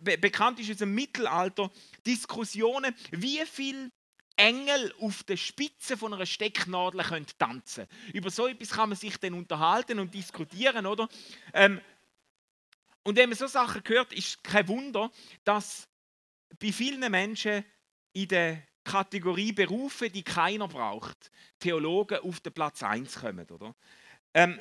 [0.00, 1.70] be bekannt ist aus dem Mittelalter
[2.04, 3.90] Diskussionen, wie viel
[4.36, 7.86] Engel auf der Spitze von einer Stecknadel können tanzen.
[8.12, 11.08] Über so etwas kann man sich dann unterhalten und diskutieren, oder?
[11.54, 11.80] Ähm,
[13.02, 15.10] und wenn man so Sachen hört, ist kein Wunder,
[15.44, 15.88] dass
[16.58, 17.64] bei vielen Menschen
[18.12, 23.48] in der Kategorie Berufe, die keiner braucht, Theologen auf den Platz 1 kommen.
[23.50, 23.74] Oder?
[24.34, 24.60] Ähm,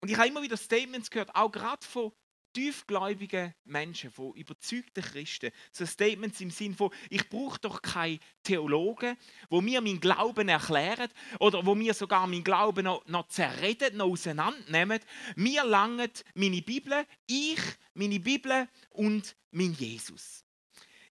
[0.00, 2.12] und ich habe immer wieder Statements gehört, auch gerade von
[2.58, 9.16] tiefgläubigen Menschen, von überzeugten Christen, so Statements im Sinn von, ich brauche doch keine Theologen,
[9.48, 14.06] wo mir meinen Glauben erklären oder wo mir sogar meinen Glauben noch, noch zerreden, noch
[14.06, 14.98] auseinandernehmen.
[15.36, 17.60] Mir langt meine Bibel, ich,
[17.94, 20.44] meine Bibel und mein Jesus.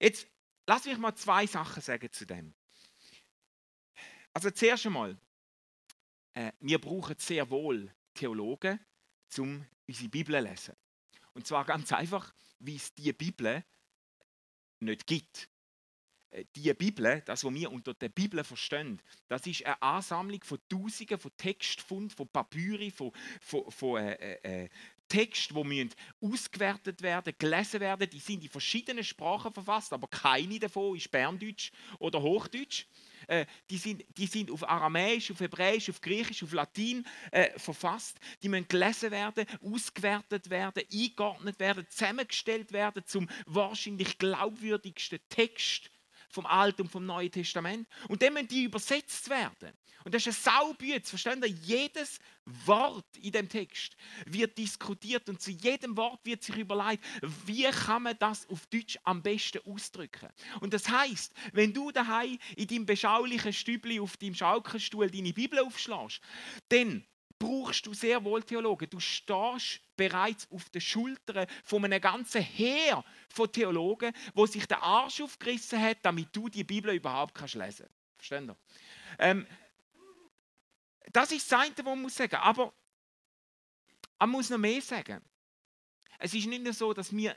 [0.02, 0.28] Jetzt
[0.66, 2.54] lass mich mal zwei Sachen sagen zu dem.
[4.34, 5.18] Also zuerst einmal,
[6.34, 8.82] äh, wir brauchen sehr wohl Theologen,
[9.38, 10.87] um unsere Bibel zu lesen.
[11.38, 13.64] Und zwar ganz einfach, wie es die Bibel
[14.80, 15.48] nicht gibt.
[16.32, 20.58] Äh, die Bibel, das, was wir unter der Bibel verstehen, das ist eine Ansammlung von
[20.68, 24.70] Tausenden von Textfunden, von Papyri, von, von, von äh, äh, äh
[25.08, 28.10] Texten, die müssen ausgewertet werden, gelesen werden.
[28.10, 32.88] Die sind in verschiedenen Sprachen verfasst, aber keine davon ist Berndeutsch oder Hochdeutsch.
[33.28, 38.20] Äh, die, sind, die sind auf Aramäisch, auf Hebräisch, auf Griechisch, auf Latein äh, verfasst.
[38.44, 45.90] Die müssen gelesen werden, ausgewertet werden, eingeordnet werden, zusammengestellt werden zum wahrscheinlich glaubwürdigsten Text
[46.30, 47.88] vom Alten und vom Neuen Testament.
[48.08, 49.74] Und dann müssen die übersetzt werden.
[50.04, 51.50] Und das ist ein Saubütz, verstehen Sie?
[51.64, 57.04] Jedes Wort in dem Text wird diskutiert und zu jedem Wort wird sich überlegt,
[57.46, 60.30] wie kann man das auf Deutsch am besten ausdrücken.
[60.62, 65.60] Und das heißt, wenn du daheim in deinem beschaulichen Stübli auf deinem Schaukelstuhl deine Bibel
[65.60, 66.22] aufschlägst,
[66.70, 67.06] dann
[67.38, 68.90] brauchst du sehr wohl Theologen.
[68.90, 74.82] Du stehst bereits auf den Schultern von einem ganzen Heer von Theologen, wo sich der
[74.82, 77.88] Arsch aufgerissen hat, damit du die Bibel überhaupt kannst lesen.
[78.16, 78.56] Verstehen Sie?
[79.20, 79.46] Ähm,
[81.12, 82.36] das ist das eine, was man muss sagen.
[82.36, 82.74] Aber
[84.20, 85.22] man muss noch mehr sagen.
[86.20, 87.36] Es ist nicht nur so, dass wir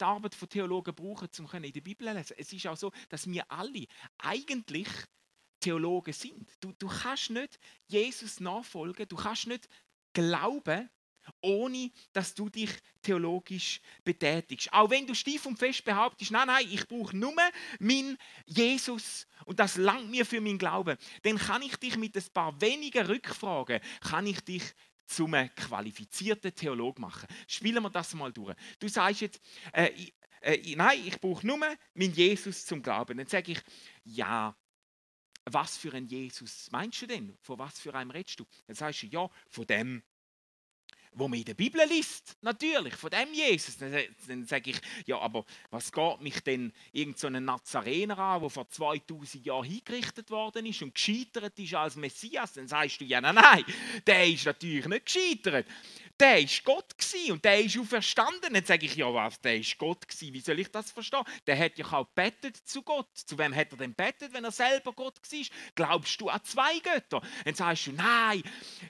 [0.00, 2.34] die Arbeit von Theologen brauchen, um in die Bibel zu lesen.
[2.38, 3.86] Es ist auch so, dass wir alle
[4.18, 4.88] eigentlich
[5.60, 6.48] Theologen sind.
[6.60, 9.68] Du, du kannst nicht Jesus nachfolgen, du kannst nicht
[10.12, 10.88] glauben,
[11.40, 12.70] ohne dass du dich
[13.02, 14.72] theologisch betätigst.
[14.72, 17.34] Auch wenn du steif und fest behauptest, nein, nein, ich brauche nur
[17.78, 22.24] meinen Jesus und das langt mir für meinen Glauben, dann kann ich dich mit ein
[22.32, 24.62] paar wenigen Rückfragen, kann ich dich
[25.06, 27.26] zum qualifizierten Theolog machen.
[27.46, 28.54] Spielen wir das mal durch.
[28.78, 29.40] Du sagst jetzt,
[29.72, 29.90] äh,
[30.40, 33.18] äh, nein, ich brauche nur meinen Jesus zum Glauben.
[33.18, 33.60] Dann sage ich,
[34.04, 34.56] ja,
[35.44, 37.36] was für ein Jesus meinst du denn?
[37.42, 38.46] Von was für einem redest du?
[38.66, 40.02] Dann sagst du, ja, von dem,
[41.12, 42.36] wo man in der Bibel liest.
[42.40, 43.76] Natürlich, von dem Jesus.
[43.76, 48.68] Dann, sage ich, ja, aber was geht mich denn irgend so Nazarener an, der vor
[48.68, 52.52] 2000 Jahren hingerichtet worden ist und gescheitert ist als Messias?
[52.52, 53.64] Dann sagst du, ja, nein, nein,
[54.06, 55.66] der ist natürlich nicht gescheitert.
[56.20, 56.84] Der ist Gott
[57.28, 58.52] und der ist auferstanden.
[58.52, 60.34] Dann sage ich, ja was, der ist Gott gewesen.
[60.34, 61.24] Wie soll ich das verstehen?
[61.46, 63.08] Der hat ja auch bettet zu Gott.
[63.14, 65.46] Zu wem hat er denn bettet, wenn er selber Gott war?
[65.74, 67.22] Glaubst du an zwei Götter?
[67.44, 68.42] Dann sagst du, nein,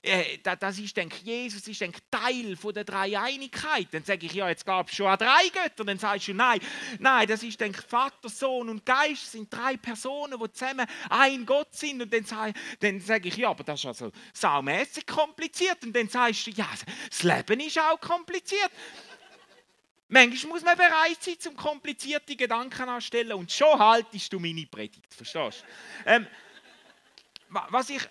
[0.03, 3.89] äh, das ist, denke Jesus ist ein Teil von der Dreieinigkeit.
[3.93, 5.85] Dann sage ich, ja, jetzt es schon an drei Götter.
[5.85, 6.61] Dann sagst du, nein,
[6.99, 11.75] nein, das ist, denke Vater, Sohn und Geist sind drei Personen, die zusammen ein Gott
[11.75, 12.03] sind.
[12.03, 15.83] Und dann sage, dann sage ich, ja, aber das ist also saumäßig kompliziert.
[15.85, 16.69] Und dann sagst du, ja,
[17.23, 18.71] das Leben ist auch kompliziert.
[20.09, 25.15] Manchmal muss man bereit sein, zum komplizierte Gedanken anstellen und schon haltest du meine Predigt.
[25.15, 25.65] Verstehst
[26.05, 26.11] du?
[26.11, 26.27] Ähm,
[27.49, 28.03] was ich.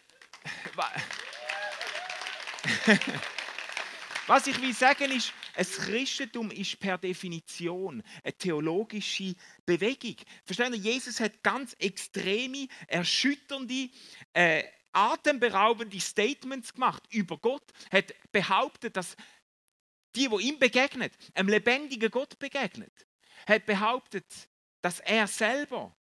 [4.28, 9.34] Was ich will sagen ist, ein Christentum ist per Definition eine theologische
[9.66, 10.18] Bewegung.
[10.46, 13.90] Verstehen Sie, Jesus hat ganz extreme, erschütternde,
[14.34, 19.16] äh, atemberaubende Statements gemacht über Gott, hat behauptet, dass
[20.16, 23.08] die, wo ihm begegnet, einem lebendigen Gott begegnet,
[23.48, 24.26] hat behauptet,
[24.82, 25.96] dass er selber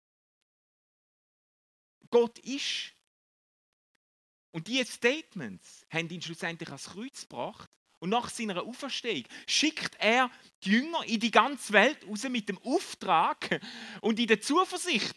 [2.11, 2.93] Gott ist.
[4.53, 7.71] Und diese Statements haben ihn schlussendlich ans Kreuz gebracht.
[7.99, 10.31] Und nach seiner Auferstehung schickt er
[10.63, 13.61] die Jünger in die ganze Welt raus mit dem Auftrag
[14.03, 15.17] und in der Zuversicht,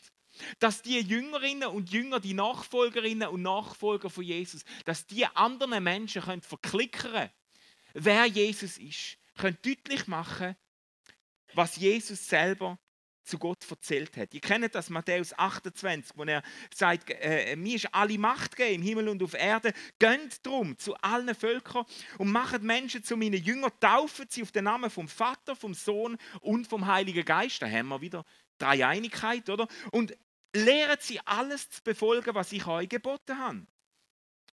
[0.60, 6.22] dass die Jüngerinnen und Jünger, die Nachfolgerinnen und Nachfolger von Jesus, dass die anderen Menschen
[6.22, 7.30] können verklickern,
[7.94, 10.56] wer Jesus ist, können deutlich machen,
[11.54, 12.78] was Jesus selber
[13.30, 14.34] zu Gott erzählt hat.
[14.34, 16.42] Ihr kennt das, Matthäus 28, wo er
[16.74, 19.74] sagt, äh, mir ist alle Macht gegeben im Himmel und auf Erde.
[20.00, 21.86] Gönnt drum zu allen Völkern
[22.18, 26.18] und macht Menschen zu meinen Jüngern, taufen sie auf den Namen vom Vater, vom Sohn
[26.42, 27.62] und vom Heiligen Geist.
[27.62, 28.26] Da haben wir wieder
[28.58, 29.68] Dreieinigkeit, oder?
[29.92, 30.18] Und
[30.54, 33.68] lehret sie alles zu befolgen, was ich euch geboten habe.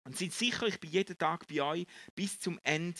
[0.05, 2.99] Und seid sicher, ich bin jeden Tag bei euch bis zum Ende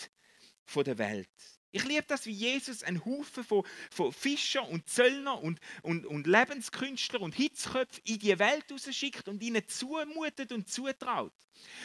[0.75, 1.29] der Welt.
[1.75, 6.27] Ich liebe das, wie Jesus einen Haufen von, von Fischern und Zöllner und, und, und
[6.27, 11.34] Lebenskünstler und Hitzköpfe in die Welt rausschickt und ihnen zumutet und zutraut,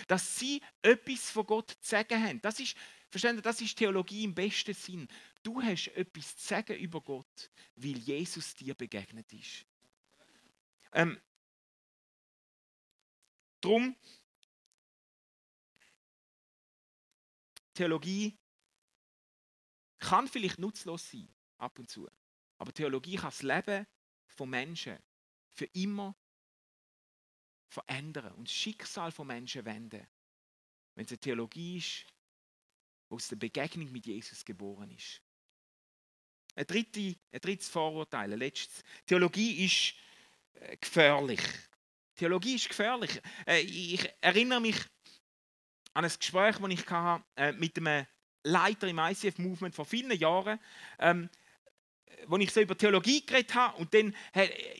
[0.07, 2.41] dass sie etwas von Gott zu sagen haben.
[2.43, 2.77] Das ist,
[3.09, 5.09] verstehen das ist Theologie im besten Sinn.
[5.43, 9.65] Du hast etwas zu sagen über Gott, weil Jesus dir begegnet ist.
[10.93, 11.21] Ähm,
[13.61, 13.97] drum,
[17.75, 18.37] Theologie
[19.99, 22.09] kann vielleicht nutzlos sein, ab und zu.
[22.59, 23.87] Aber Theologie kann das Leben
[24.27, 24.99] von Menschen
[25.51, 26.17] für immer
[27.69, 30.07] verändern und das Schicksal von Menschen wenden.
[30.95, 32.07] Wenn es eine Theologie ist,
[33.09, 35.23] die aus der Begegnung mit Jesus geboren ist.
[36.55, 38.83] Ein, dritte, ein drittes Vorurteil, ein letztes.
[39.07, 39.95] Theologie ist
[40.81, 41.41] gefährlich.
[42.19, 43.21] Theologie ist gefährlich.
[43.47, 44.77] Äh, ich erinnere mich
[45.95, 48.07] an ein Gespräch, das ich hatte, äh, mit einem
[48.43, 50.59] Leiter im ICF-Movement vor vielen Jahren,
[50.99, 51.29] ähm,
[52.27, 54.15] wo ich so über Theologie geredet habe und dann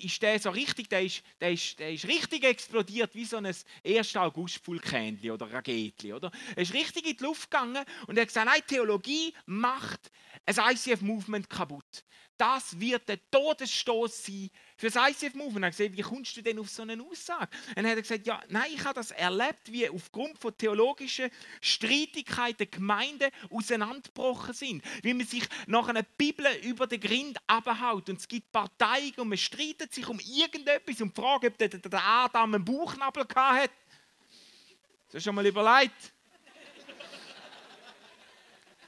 [0.01, 3.47] ist der so richtig, der ist, der ist, der ist richtig explodiert wie so ein
[3.47, 4.17] 1.
[4.17, 6.33] August Vulkänli oder Raketli, oder?
[6.57, 10.11] Er ist richtig in die Luft gegangen und er hat gesagt, nein, Theologie macht
[10.47, 12.05] ein ICF-Movement kaputt
[12.39, 15.65] das wird der Todesstoß sein für das ICF-Movement.
[15.65, 17.49] Er hat gesagt, wie kommst du denn auf so eine Aussage?
[17.77, 22.71] Und er hat gesagt, ja, nein, ich habe das erlebt, wie aufgrund von theologischen Streitigkeiten
[22.71, 24.85] Gemeinden auseinandergebrochen sind.
[25.03, 29.29] Wie man sich nach einer Bibel über den Grind abhaut und es gibt Parteien und
[29.29, 33.71] man streitet sich um irgendetwas und fragt, ob der, der Adam einen Bauchnabel hat.
[35.07, 36.13] Das ist schon mal überlegt.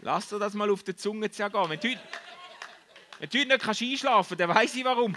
[0.03, 1.69] Lass dir das mal auf der Zunge zergehen.
[1.69, 1.99] Wenn du
[3.21, 5.17] wenn du heute nicht einschlafen kannst, dann weiß ich warum.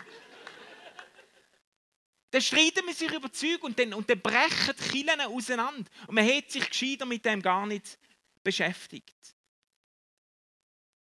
[2.32, 5.90] Dann streiten wir sich über Zeug und dann, und dann brechen die Killen auseinander.
[6.08, 7.98] Und man hat sich gescheiter mit dem gar nicht
[8.44, 9.16] beschäftigt.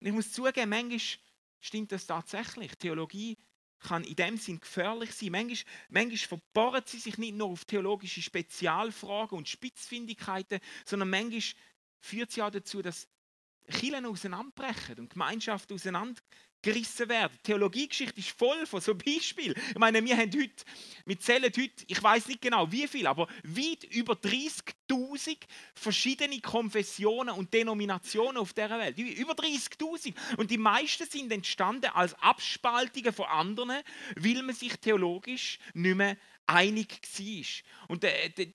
[0.00, 1.00] Und ich muss zugeben, manchmal
[1.60, 2.72] stimmt das tatsächlich.
[2.76, 3.38] Theologie
[3.80, 5.32] kann in dem Sinn gefährlich sein.
[5.32, 11.42] Manchmal, manchmal verbohren sie sich nicht nur auf theologische Spezialfragen und Spitzfindigkeiten, sondern manchmal
[11.98, 13.08] führt sie auch dazu, dass
[13.70, 16.20] Kirchen auseinanderbrechen und Gemeinschaften auseinander
[16.64, 17.32] gerissen werden.
[17.36, 19.54] Die Theologiegeschichte ist voll von so Beispielen.
[19.68, 20.64] Ich meine, wir haben heute,
[21.04, 25.36] wir zählen heute, ich weiß nicht genau wie viel, aber weit über 30.000
[25.74, 28.98] verschiedene Konfessionen und Denominationen auf der Welt.
[28.98, 30.14] Über 30.000.
[30.38, 33.82] Und die meisten sind entstanden als Abspaltungen von anderen,
[34.16, 37.88] weil man sich theologisch nicht mehr einig war.
[37.88, 38.06] Und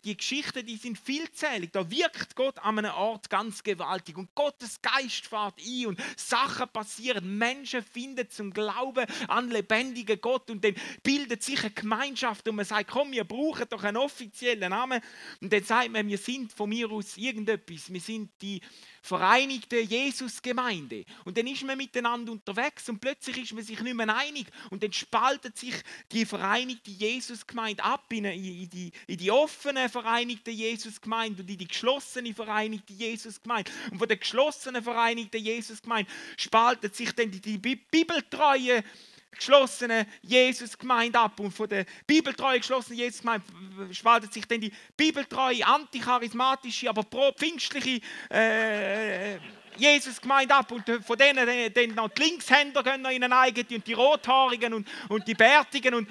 [0.04, 1.72] die Geschichten, die sind vielzählig.
[1.72, 4.18] Da wirkt Gott an einem Ort ganz gewaltig.
[4.18, 7.38] Und Gottes Geist fährt ein und Sachen passieren.
[7.38, 10.50] Menschen finden zum Glauben an lebendigen Gott.
[10.50, 14.70] Und dann bildet sich eine Gemeinschaft und man sagt, komm, wir brauchen doch einen offiziellen
[14.70, 15.02] Namen.
[15.42, 17.92] Und dann sagt man, wir sind von mir aus irgendetwas.
[17.92, 18.62] Wir sind die
[19.02, 21.06] vereinigte Jesusgemeinde.
[21.26, 24.48] Und dann ist man miteinander unterwegs und plötzlich ist man sich nicht mehr einig.
[24.70, 25.74] Und dann spaltet sich
[26.12, 32.34] die vereinigte Jesusgemeinde ab in, die, in die offene vereinigte Jesusgemeinde und in die geschlossene
[32.34, 33.72] vereinigte Jesusgemeinde.
[33.92, 38.84] Und von der geschlossenen vereinigten Jesusgemeinde spaltet sich dann die, die bibeltreue
[39.32, 41.40] geschlossene Jesusgemeinde ab.
[41.40, 43.46] Und von der bibeltreuen geschlossenen Jesusgemeinde
[43.92, 49.38] spaltet sich dann die bibeltreue, anticharismatische, aber pro-pfingstliche äh,
[49.78, 50.72] Jesusgemeinde ab.
[50.72, 53.94] Und von denen äh, dann noch die Linkshänder gehen noch in eine eigene und die
[53.94, 55.94] Rothaarigen und, und die Bärtigen.
[55.94, 56.10] Und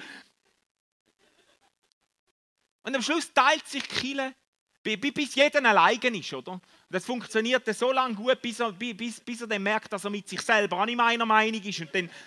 [2.83, 4.33] und am Schluss teilt sich Kille,
[4.81, 6.61] bis jeder alleine ist, oder?
[6.89, 10.27] Das funktioniert so lange gut, bis er, bis, bis er dann merkt, dass er mit
[10.27, 12.09] sich selber auch nicht meiner Meinung ist und dann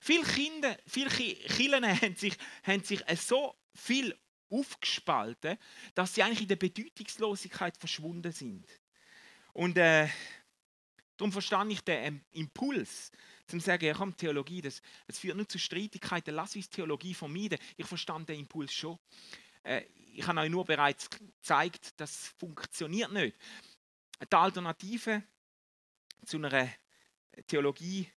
[0.00, 4.16] Viele Kinder, viele Kirchen haben sich, haben sich so viel
[4.48, 5.58] aufgespalten,
[5.94, 8.66] dass sie eigentlich in der Bedeutungslosigkeit verschwunden sind.
[9.52, 10.08] Und äh,
[11.18, 13.12] darum verstehe ich den Impuls,
[13.46, 17.58] zum sagen, ja komm, Theologie, das, das führt nur zu Streitigkeiten, lass uns Theologie vermeiden.
[17.76, 18.98] Ich verstand den Impuls schon.
[19.62, 19.82] Äh,
[20.14, 23.36] ich habe euch nur bereits gezeigt, das funktioniert nicht.
[24.20, 25.22] Die Alternative
[26.24, 26.68] zu einer
[27.46, 28.10] Theologie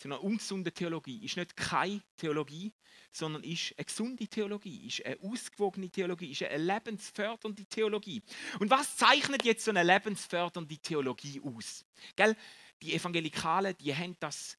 [0.00, 2.72] zu einer ungesunden Theologie ist nicht keine Theologie,
[3.12, 8.22] sondern ist eine gesunde Theologie, ist eine ausgewogene Theologie, ist eine lebensfördernde Theologie.
[8.60, 11.84] Und was zeichnet jetzt so eine lebensfördernde Theologie aus?
[12.16, 12.34] Gell?
[12.80, 14.56] Die Evangelikalen, die haben das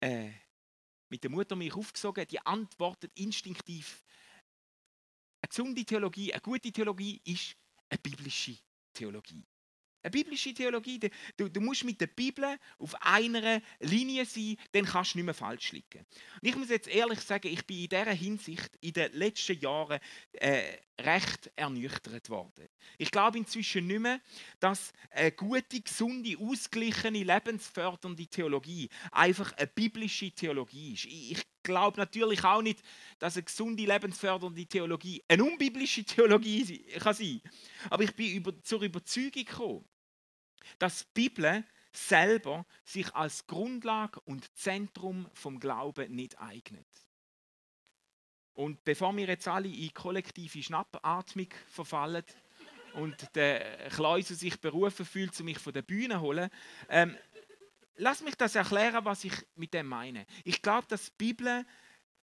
[0.00, 0.32] äh,
[1.08, 4.02] mit der Muttermilch aufgesogen, die antworten instinktiv.
[5.42, 7.54] Eine gesunde Theologie, eine gute Theologie ist
[7.88, 8.58] eine biblische
[8.92, 9.44] Theologie.
[10.04, 11.00] Eine biblische Theologie,
[11.38, 15.32] du, du, musst mit der Bibel auf einer Linie sein, dann kannst du nicht mehr
[15.32, 16.04] falsch liegen.
[16.42, 19.98] Und ich muss jetzt ehrlich sagen, ich bin in dieser Hinsicht in den letzten Jahren
[20.32, 22.68] äh, recht ernüchtert worden.
[22.98, 24.20] Ich glaube inzwischen nicht mehr,
[24.60, 31.06] dass eine gute, gesunde, ausgeglichene, lebensfördernde Theologie einfach eine biblische Theologie ist.
[31.06, 32.82] Ich glaube natürlich auch nicht,
[33.18, 37.90] dass eine gesunde, lebensfördernde Theologie eine unbiblische Theologie kann sein kann.
[37.90, 39.84] Aber ich bin über, zur Überzeugung gekommen,
[40.78, 46.86] dass die Bibel selber sich als Grundlage und Zentrum vom Glauben nicht eignet.
[48.54, 52.24] Und bevor wir jetzt alle in kollektive Schnappatmung verfallen
[52.94, 56.50] und der Kleusel sich berufen fühlt, um mich von der Bühne zu holen,
[56.88, 57.16] ähm,
[57.96, 60.26] lass mich das erklären, was ich mit dem meine.
[60.44, 61.66] Ich glaube, dass die Bibel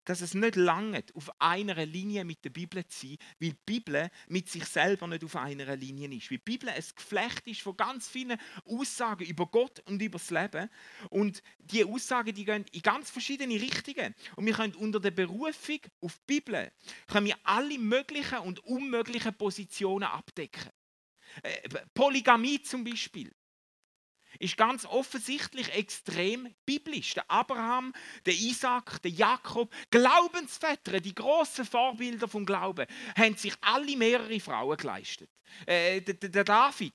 [0.10, 4.10] dass es nicht lange auf einer Linie mit der Bibel zu sein, weil die Bibel
[4.28, 6.32] mit sich selber nicht auf einer Linie ist.
[6.32, 10.32] Weil die Bibel ein Geflecht ist von ganz vielen Aussagen über Gott und über das
[10.32, 10.68] Leben.
[11.12, 14.16] Und diese Aussagen die gehen in ganz verschiedene Richtungen.
[14.36, 16.72] Und wir können unter der Berufung auf die Bibel
[17.06, 20.72] können wir alle möglichen und unmöglichen Positionen abdecken.
[21.44, 23.32] Äh, Polygamie zum Beispiel
[24.38, 27.14] ist ganz offensichtlich extrem biblisch.
[27.16, 27.94] Der Abraham,
[28.26, 32.86] der Isaac, der Jakob, Glaubensväter, die großen Vorbilder vom Glauben,
[33.18, 35.30] haben sich alle mehrere Frauen geleistet.
[35.66, 36.94] Äh, der, der, David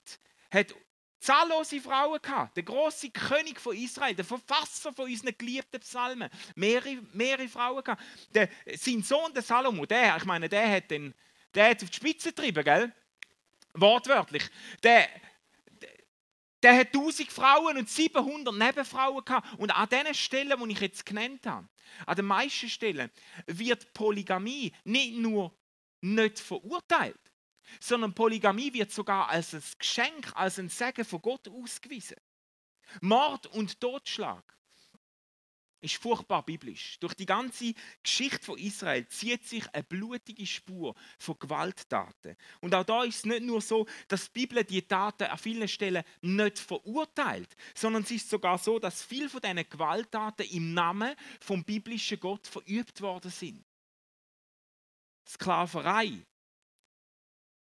[0.51, 0.75] hat
[1.19, 2.57] zahllose Frauen gehabt.
[2.57, 8.03] Der große König von Israel, der Verfasser von unseren geliebten Psalmen, mehrere, mehrere Frauen gehabt.
[8.35, 11.15] Der, sein Sohn, der Salomo, der, ich meine, der hat, den,
[11.55, 12.93] der hat auf die Spitze getrieben, gell?
[13.73, 14.45] Wortwörtlich.
[14.83, 15.09] Der
[16.65, 19.59] der hat 1000 Frauen und 700 Nebenfrauen gehabt.
[19.59, 21.69] Und an den Stellen, die ich jetzt genannt habe,
[22.07, 23.11] an den meisten Stellen,
[23.47, 25.55] wird Polygamie nicht nur
[26.01, 27.21] nicht verurteilt,
[27.81, 32.17] sondern Polygamie wird sogar als ein Geschenk, als ein Segen von Gott ausgewiesen.
[33.01, 34.54] Mord und Totschlag
[35.85, 36.99] ist furchtbar biblisch.
[37.01, 42.37] Durch die ganze Geschichte von Israel zieht sich eine blutige Spur von Gewalttaten.
[42.61, 45.69] Und auch da ist es nicht nur so, dass die Bibel die Taten an vielen
[45.69, 51.15] Stellen nicht verurteilt, sondern es ist sogar so, dass viele von diesen Gewalttaten im Namen
[51.41, 53.65] vom biblischen Gott verübt worden sind.
[55.27, 56.25] Sklaverei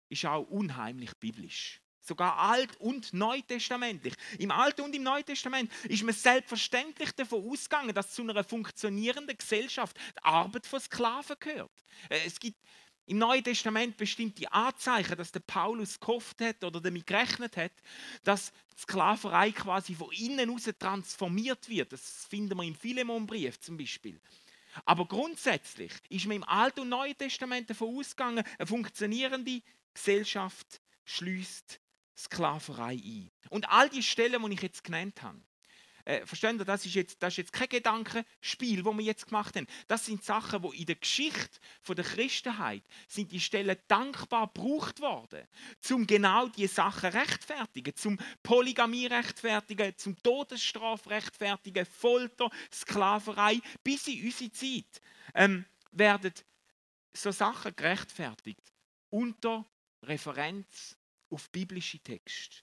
[0.09, 1.81] ist auch unheimlich biblisch.
[2.07, 4.15] Sogar Alt- und Neutestamentlich.
[4.39, 9.37] Im Alten und im Neuen Testament ist man selbstverständlich davon ausgegangen, dass zu einer funktionierenden
[9.37, 11.85] Gesellschaft die Arbeit von Sklaven gehört.
[12.09, 12.59] Äh, es gibt
[13.07, 17.73] im Neuen Testament bestimmte Anzeichen, dass der Paulus gehofft hat oder damit gerechnet hat,
[18.23, 21.93] dass die Sklaverei quasi von innen heraus transformiert wird.
[21.93, 24.21] Das finden wir im Philemon-Brief zum Beispiel.
[24.85, 29.63] Aber grundsätzlich ist man im Alten und Neuen Testament davon ausgegangen, eine funktionierende
[29.95, 31.81] Gesellschaft schließt
[32.17, 33.31] Sklaverei ein.
[33.51, 35.41] Und all die Stellen, die ich jetzt genannt habe,
[36.07, 39.57] äh, verstehen Sie, das ist, jetzt, das ist jetzt kein Gedankenspiel, das wir jetzt gemacht
[39.57, 39.67] haben.
[39.89, 45.49] Das sind Sachen, die in der Geschichte der Christenheit sind die Stellen dankbar gebraucht worden,
[45.91, 54.25] um genau diese Sachen rechtfertigen, zum Polygamie rechtfertigen, zum Todesstraf rechtfertigen, Folter, Sklaverei, bis in
[54.25, 55.03] unsere Zeit
[55.35, 56.33] ähm, werden
[57.13, 58.73] so Sachen gerechtfertigt
[59.11, 59.67] unter
[60.03, 60.96] Referenz
[61.31, 62.63] auf biblische Texte.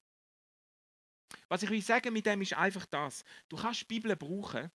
[1.48, 3.24] Was ich will sagen mit dem ist einfach das.
[3.50, 4.72] Du kannst die Bibel brauchen,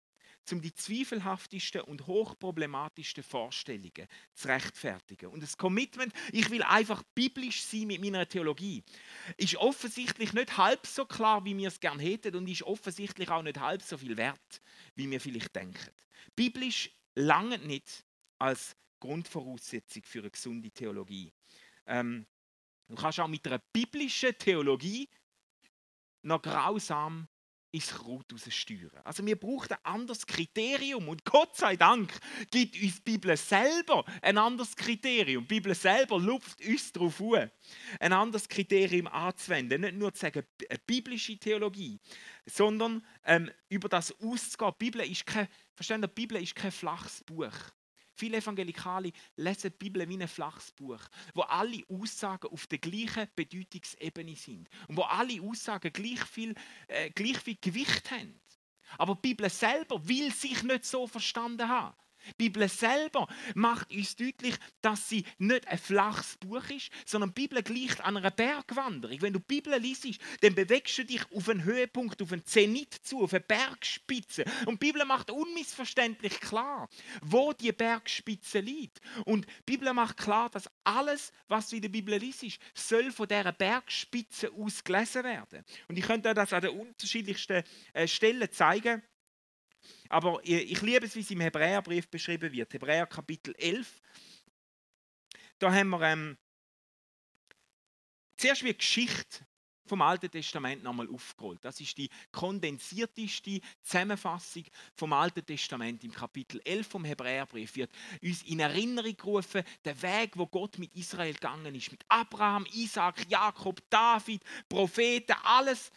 [0.53, 5.27] um die zweifelhaftesten und hochproblematischsten Vorstellungen zu rechtfertigen.
[5.27, 8.83] Und das Commitment, ich will einfach biblisch sein mit meiner Theologie,
[9.37, 13.43] ist offensichtlich nicht halb so klar, wie wir es gerne hätten und ist offensichtlich auch
[13.43, 14.63] nicht halb so viel wert,
[14.95, 15.93] wie wir vielleicht denken.
[16.35, 18.05] Biblisch lange nicht
[18.39, 21.33] als Grundvoraussetzung für eine gesunde Theologie.
[21.87, 22.27] Ähm,
[22.89, 25.09] du kannst auch mit einer biblischen Theologie
[26.23, 27.29] noch grausam
[27.71, 28.91] ins Kraut steuern.
[29.05, 32.13] Also wir brauchen ein anderes Kriterium und Gott sei Dank
[32.51, 35.45] gibt uns die Bibel selber ein anderes Kriterium.
[35.45, 37.51] Die Bibel selber lupft uns darauf an,
[38.01, 39.83] ein anderes Kriterium anzuwenden.
[39.83, 42.01] Nicht nur zu sagen, eine biblische Theologie,
[42.47, 44.73] sondern ähm, über das auszugehen.
[44.81, 47.53] Die Bibel ist kein, verstehen die Bibel ist kein flaches Buch.
[48.19, 51.01] Viele Evangelikale lesen die Bibel wie ein flaches Buch,
[51.35, 56.53] wo alle Aussagen auf der gleichen Bedeutungsebene sind und wo alle Aussagen gleich viel,
[56.89, 58.41] äh, gleich viel Gewicht haben.
[58.97, 61.95] Aber die Bibel selber will sich nicht so verstanden haben.
[62.29, 67.43] Die Bibel selber macht uns deutlich, dass sie nicht ein flaches Buch ist, sondern die
[67.43, 69.21] Bibel gleicht an einer Bergwanderung.
[69.21, 70.07] Wenn du die Bibel liest,
[70.41, 74.45] dann bewegst du dich auf einen Höhepunkt, auf einen Zenit zu, auf eine Bergspitze.
[74.67, 76.89] Und die Bibel macht unmissverständlich klar,
[77.23, 79.01] wo die Bergspitze liegt.
[79.25, 83.29] Und die Bibel macht klar, dass alles, was du in der Bibel liest, soll von
[83.29, 85.65] dieser Bergspitze aus gelesen werden.
[85.89, 87.63] Und ich könnte das an den unterschiedlichsten
[87.93, 89.03] äh, Stellen zeigen.
[90.09, 92.73] Aber ich liebe es, wie es im Hebräerbrief beschrieben wird.
[92.73, 94.01] Hebräer Kapitel 11.
[95.59, 96.37] Da haben wir ähm,
[98.37, 99.45] zuerst wie Geschichte
[99.89, 101.65] vom Alten Testament nochmal aufgerollt.
[101.65, 104.65] Das ist die kondensierteste Zusammenfassung
[104.95, 106.05] vom Alten Testament.
[106.05, 107.91] Im Kapitel 11 vom Hebräerbrief wird
[108.23, 111.91] uns in Erinnerung gerufen, der Weg, wo Gott mit Israel gegangen ist.
[111.91, 115.91] Mit Abraham, Isaac, Jakob, David, Propheten, alles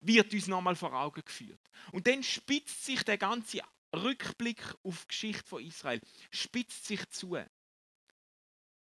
[0.00, 1.60] wird uns nochmal vor Augen geführt.
[1.92, 3.60] Und dann spitzt sich der ganze
[3.94, 7.36] Rückblick auf die Geschichte von Israel, spitzt sich zu.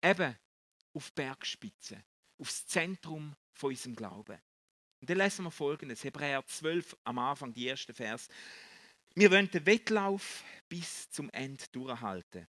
[0.02, 0.36] Eben
[0.92, 2.02] auf Bergspitze,
[2.38, 4.38] aufs Zentrum von unserem Glauben.
[5.00, 8.28] Und dann lesen wir folgendes: Hebräer 12 am Anfang, die erste Vers.
[9.14, 12.48] Wir wollen den Wettlauf bis zum Ende durchhalten,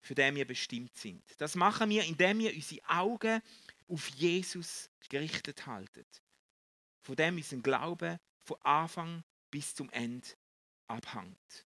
[0.00, 1.22] für den wir bestimmt sind.
[1.38, 3.40] Das machen wir, indem wir unsere Augen
[3.86, 6.04] auf Jesus gerichtet halten
[7.04, 10.26] von dem unser Glaube von Anfang bis zum Ende
[10.88, 11.66] abhängt.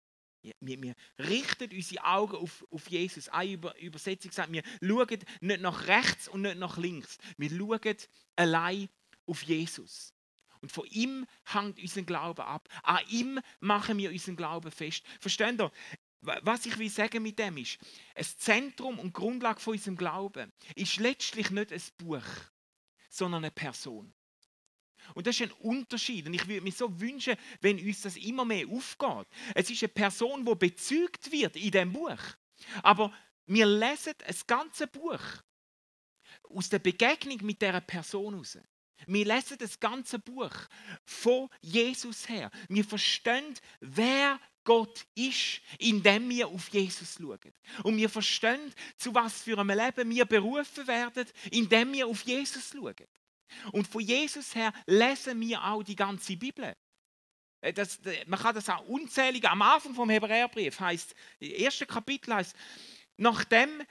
[0.59, 3.29] Wir, wir richten unsere Augen auf, auf Jesus.
[3.29, 7.17] Eine Über Übersetzung sagt, wir schauen nicht nach rechts und nicht nach links.
[7.37, 7.97] Wir schauen
[8.35, 8.89] allein
[9.25, 10.13] auf Jesus.
[10.61, 12.67] Und von ihm hängt unser Glaube ab.
[12.83, 15.03] An ihm machen wir unseren Glauben fest.
[15.19, 15.71] Versteht ihr?
[16.21, 17.77] Was ich will sagen mit dem ist,
[18.15, 22.25] ein Zentrum und Grundlage von unserem Glauben ist letztlich nicht ein Buch,
[23.09, 24.13] sondern eine Person.
[25.13, 26.27] Und das ist ein Unterschied.
[26.27, 29.27] Und ich würde mir so wünschen, wenn uns das immer mehr aufgeht.
[29.55, 32.19] Es ist eine Person, die bezeugt wird in dem Buch.
[32.83, 33.13] Aber
[33.45, 35.21] wir lesen das ganze Buch
[36.49, 38.57] aus der Begegnung mit der Person heraus.
[39.05, 40.51] Wir lesen das ganze Buch
[41.05, 42.49] von Jesus her.
[42.67, 47.53] Wir verstehen, wer Gott ist, indem wir auf Jesus schauen.
[47.83, 52.71] Und wir verstehen, zu was für einem Leben wir berufen werden, indem wir auf Jesus
[52.73, 52.95] schauen.
[53.71, 56.75] Und von Jesus her lesen wir auch die ganze Bibel.
[57.61, 62.33] Äh, das, man kann das auch unzählige, am Anfang vom Hebräerbrief heißt, das erste Kapitel
[62.33, 62.55] heißt,
[63.17, 63.81] nachdem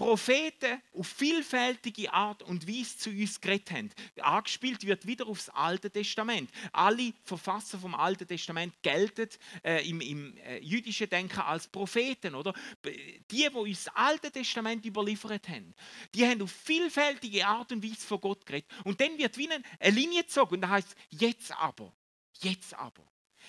[0.00, 3.90] Propheten auf vielfältige Art und Weise zu uns geredet haben.
[4.18, 6.50] Angespielt wird wieder aufs Alte Testament.
[6.72, 9.28] Alle Verfasser vom Alten Testament gelten
[9.62, 12.34] äh, im, im äh, jüdischen Denken als Propheten.
[12.34, 12.54] Oder?
[12.82, 15.74] Die, die uns das Alte Testament überliefert haben,
[16.14, 18.70] die haben auf vielfältige Art und Weise von Gott geredet.
[18.84, 21.92] Und dann wird wie eine Linie gezogen und da heißt jetzt aber,
[22.40, 23.04] jetzt aber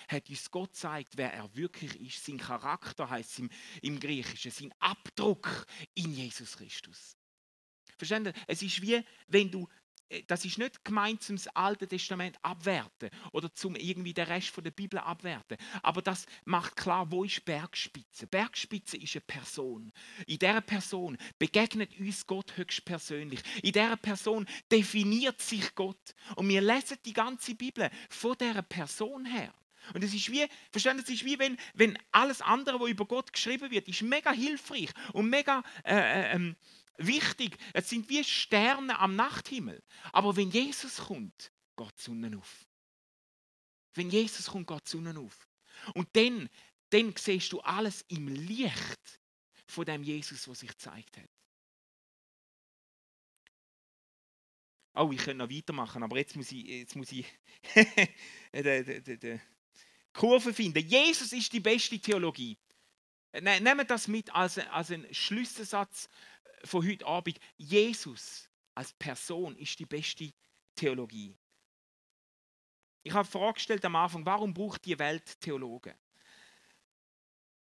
[0.07, 2.25] hat uns Gott gezeigt, wer er wirklich ist.
[2.25, 3.49] Sein Charakter heißt im,
[3.81, 7.17] im Griechischen, sein Abdruck in Jesus Christus.
[7.97, 8.33] Verstehen Sie?
[8.47, 9.67] Es ist wie, wenn du
[10.11, 14.63] äh, das ist nicht gemeint zum Alten Testament abwerten oder zum irgendwie den Rest von
[14.63, 15.57] der Bibel abwerten.
[15.81, 18.27] Aber das macht klar, wo ist Bergspitze?
[18.27, 19.91] Bergspitze ist eine Person.
[20.27, 23.41] In dieser Person begegnet uns Gott höchstpersönlich.
[23.63, 26.13] In dieser Person definiert sich Gott.
[26.35, 29.53] Und wir lesen die ganze Bibel von dieser Person her.
[29.93, 33.33] Und es ist wie, verstehen es ist wie wenn, wenn alles andere, was über Gott
[33.33, 36.55] geschrieben wird, ist mega hilfreich und mega äh, äh, ähm,
[36.97, 37.57] wichtig.
[37.73, 39.81] Es sind wie Sterne am Nachthimmel.
[40.11, 42.65] Aber wenn Jesus kommt, geht die Sonne auf.
[43.93, 45.47] Wenn Jesus kommt, geht die Sonne auf.
[45.93, 46.49] Und dann,
[46.89, 49.19] dann siehst du alles im Licht
[49.65, 51.29] von dem Jesus, was sich gezeigt hat.
[54.93, 57.25] Oh, ich könnte noch weitermachen, aber jetzt muss ich, jetzt muss ich
[60.13, 60.87] Kurve finden.
[60.87, 62.57] Jesus ist die beste Theologie.
[63.33, 66.09] Ne, Nehmen das mit als, als einen Schlüsselsatz
[66.63, 67.39] von heute Abend.
[67.57, 70.33] Jesus als Person ist die beste
[70.75, 71.35] Theologie.
[73.03, 75.95] Ich habe vorgestellt am Anfang, warum braucht die Welt Theologen?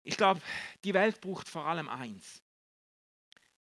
[0.03, 0.41] Ich glaube,
[0.85, 2.43] die Welt braucht vor allem eins.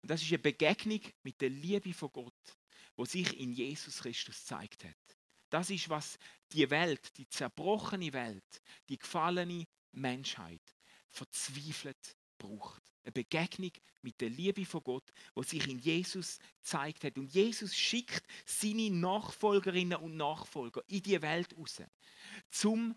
[0.03, 2.59] Und das ist eine Begegnung mit der Liebe von Gott,
[2.97, 5.16] wo sich in Jesus Christus gezeigt hat.
[5.55, 6.18] Das ist, was
[6.50, 10.61] die Welt, die zerbrochene Welt, die gefallene Menschheit
[11.11, 12.82] verzweifelt braucht.
[13.05, 13.70] Eine Begegnung
[14.02, 17.16] mit der Liebe von Gott, wo sich in Jesus zeigt hat.
[17.18, 21.80] Und Jesus schickt seine Nachfolgerinnen und Nachfolger in die Welt raus,
[22.50, 22.96] zum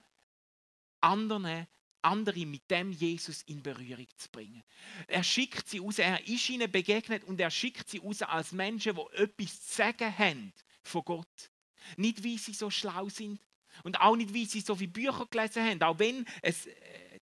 [1.00, 1.68] anderen
[2.02, 4.64] andere mit dem Jesus in Berührung zu bringen.
[5.06, 8.96] Er schickt sie raus, er ist ihnen begegnet und er schickt sie raus als Menschen,
[8.96, 11.52] die etwas zu sagen haben von Gott.
[11.96, 13.40] Nicht, wie sie so schlau sind
[13.84, 16.74] und auch nicht, wie sie so viele Bücher gelesen haben, auch wenn es, äh,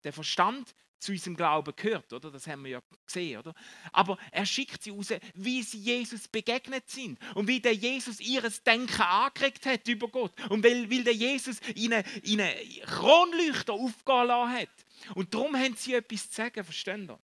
[0.03, 2.31] der Verstand zu unserem Glauben gehört, oder?
[2.31, 3.55] Das haben wir ja gesehen, oder?
[3.93, 8.63] Aber er schickt sie raus, wie sie Jesus begegnet sind und wie der Jesus ihres
[8.63, 12.49] Denken angeregt hat über Gott und weil, weil der Jesus ihnen, ihnen
[12.87, 14.69] Kronleuchter aufgehen hat.
[15.15, 17.19] Und darum haben sie etwas zu sagen, verstehen ihr?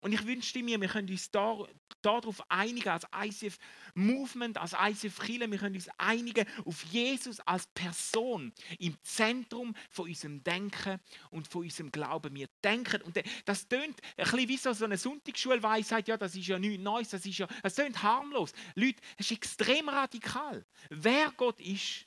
[0.00, 1.58] Und ich wünschte mir, wir können uns da,
[2.00, 3.58] darauf einigen, als ICF
[3.94, 10.08] Movement, als ICF Chile, wir können uns einigen auf Jesus als Person im Zentrum von
[10.08, 12.34] unserem Denken und von unserem Glauben.
[12.34, 16.58] Wir denken, und das tönt ein bisschen wie so eine Sonntagsschulweisheit, ja, das ist ja
[16.58, 18.52] nichts Neues, das ist ja, das tönt harmlos.
[18.74, 20.64] Leute, das ist extrem radikal.
[20.88, 22.06] Wer Gott ist,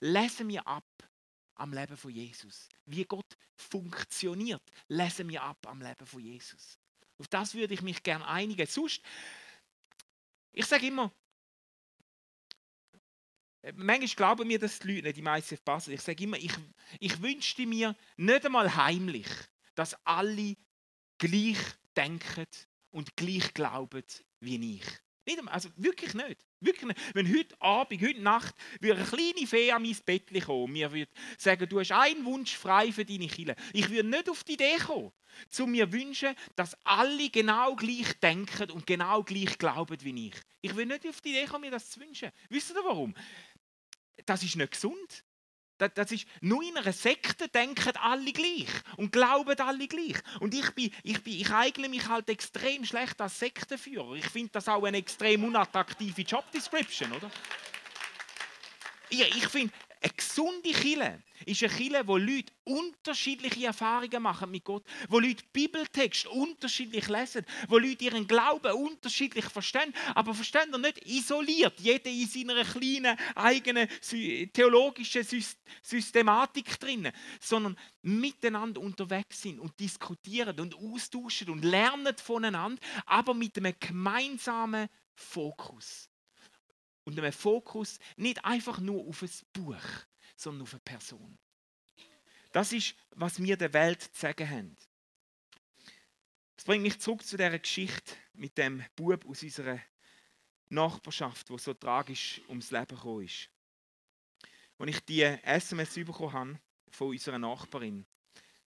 [0.00, 0.84] lesen wir ab
[1.56, 2.68] am Leben von Jesus.
[2.84, 6.78] Wie Gott funktioniert, lesen wir ab am Leben von Jesus.
[7.18, 8.66] Auf das würde ich mich gerne einigen.
[8.66, 9.00] Sonst,
[10.52, 11.12] ich sage immer,
[13.74, 15.92] manchmal glauben mir das die Leute nicht, die meisten passen.
[15.92, 16.52] Ich sage immer, ich,
[17.00, 19.28] ich wünschte mir nicht einmal heimlich,
[19.74, 20.56] dass alle
[21.18, 21.58] gleich
[21.96, 22.46] denken
[22.90, 24.04] und gleich glauben
[24.40, 25.05] wie ich.
[25.26, 26.46] Nicht, also wirklich nicht.
[26.60, 27.14] Wirklich nicht.
[27.14, 31.10] Wenn heute Abend, heute Nacht, würde eine kleine Fee an mein Bett kommen, mir würde
[31.36, 33.56] sagen, du hast einen Wunsch frei für deine Kinder.
[33.72, 35.12] Ich würde nicht auf die Idee kommen,
[35.50, 40.34] zu mir wünschen, dass alle genau gleich denken und genau gleich glauben wie ich.
[40.60, 42.30] Ich würde nicht auf die Idee kommen, mir das zu wünschen.
[42.48, 43.14] Wisst ihr warum?
[44.24, 45.24] Das ist nicht gesund.
[45.78, 50.16] Das, ist, nur in einer Sekte denken alle gleich und glauben alle gleich.
[50.40, 54.14] Und ich, bin, ich, bin, ich eigne mich halt extrem schlecht als Sektenführer.
[54.14, 57.30] Ich finde das auch eine extrem unattraktive Jobdescription, oder?
[59.10, 59.72] Ja, ich finde,
[60.06, 65.44] eine gesunde Kille ist eine Kille, wo Leute unterschiedliche Erfahrungen machen mit Gott, wo Leute
[65.52, 72.10] Bibeltext unterschiedlich lesen, wo Leute ihren Glauben unterschiedlich verstehen, aber verstehen ihr nicht isoliert, jeder
[72.10, 73.88] in seiner kleinen eigenen
[74.52, 75.26] theologischen
[75.82, 83.56] Systematik drin, sondern miteinander unterwegs sind und diskutieren und austauschen und lernen voneinander, aber mit
[83.58, 86.08] einem gemeinsamen Fokus
[87.06, 89.80] und einem Fokus nicht einfach nur auf ein Buch,
[90.36, 91.38] sondern auf eine Person.
[92.52, 94.76] Das ist, was wir der Welt zu sagen haben.
[96.56, 99.80] Das bringt mich zurück zu der Geschichte mit dem Bub aus unserer
[100.68, 103.50] Nachbarschaft, wo so tragisch ums Leben gekommen ist.
[104.78, 108.04] Als ich die SMS bekommen habe von unserer Nachbarin,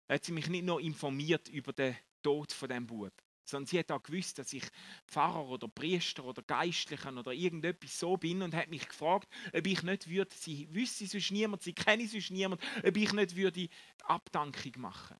[0.07, 3.13] hat sie mich nicht nur informiert über den Tod von dem Bub,
[3.49, 4.63] sondern sie hat auch gewusst, dass ich
[5.07, 9.83] Pfarrer oder Priester oder Geistlicher oder irgendetwas so bin und hat mich gefragt, ob ich
[9.83, 13.69] nicht würde, sie wüsste sonst niemand, sie kenne sonst niemand, ob ich nicht würde
[14.03, 15.17] Abdankung machen,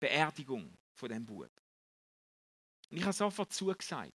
[0.00, 1.50] Beerdigung von dem Bub.
[2.90, 4.12] Und ich habe sofort zugesagt.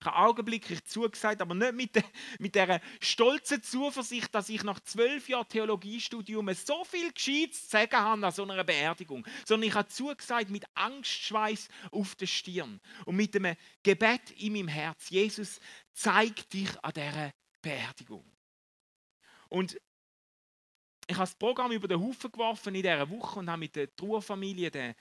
[0.00, 2.04] Ich habe augenblicklich zugesagt, aber nicht mit, der,
[2.38, 7.96] mit dieser stolzen Zuversicht, dass ich nach zwölf Jahren Theologiestudium so viel Gescheites zu sagen
[7.96, 13.16] habe an so einer Beerdigung, sondern ich habe zugesagt mit Angstschweiß auf der Stirn und
[13.16, 15.10] mit einem Gebet in meinem Herz.
[15.10, 15.60] Jesus,
[15.92, 18.24] zeig dich an dieser Beerdigung.
[19.50, 19.78] Und
[21.06, 23.94] ich habe das Programm über den Haufen geworfen in dieser Woche und habe mit der
[23.94, 24.94] Trauerfamilie den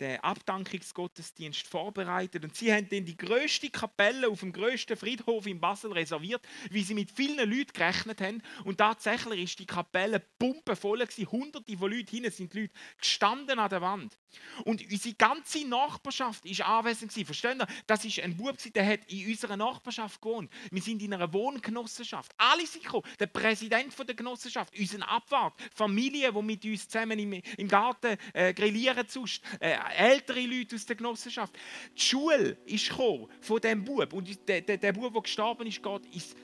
[0.00, 2.44] den Abdankungsgottesdienst vorbereitet.
[2.44, 6.82] Und sie haben dann die größte Kapelle auf dem größten Friedhof in Basel reserviert, wie
[6.82, 8.42] sie mit vielen Leuten gerechnet haben.
[8.64, 11.30] Und tatsächlich ist die Kapelle pumpevoll gewesen.
[11.30, 14.16] Hunderte von Leuten hinten sind die Leute gestanden an der Wand.
[14.64, 17.26] Und unsere ganze Nachbarschaft ist anwesend gewesen.
[17.26, 17.66] Verstehen ihr?
[17.86, 20.50] Das ist ein Bub, der hat in unserer Nachbarschaft gewohnt.
[20.70, 22.32] Wir sind in einer Wohngenossenschaft.
[22.36, 23.04] Alle sind gekommen.
[23.18, 29.06] Der Präsident der Genossenschaft, unser Abwart, Familie, die mit uns zusammen im, Garten äh, grillieren,
[29.08, 31.54] sonst, äh, ältere Leute aus der Genossenschaft.
[31.96, 34.12] Die Schule ist gekommen von diesem Bub.
[34.12, 36.34] Und der, der, der Bub, der gestorben ist, geht ins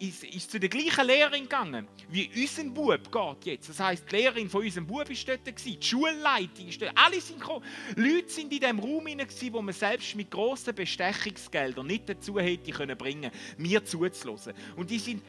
[0.00, 3.68] ist, ist, zu der gleichen Lehrerin gegangen, wie unser Bub geht jetzt.
[3.68, 7.20] Das heisst, die Lehrerin von unserem Bub war dort, gewesen, die Schulleitung ist dort, alle
[7.20, 7.64] sind gekommen.
[7.96, 12.72] Leute sind in diesem Raum hinein, wo man selbst mit grossen Bestechungsgeldern nicht dazu hätte
[12.72, 14.54] können bringen mir zuzulassen.
[14.76, 15.22] Und die sind,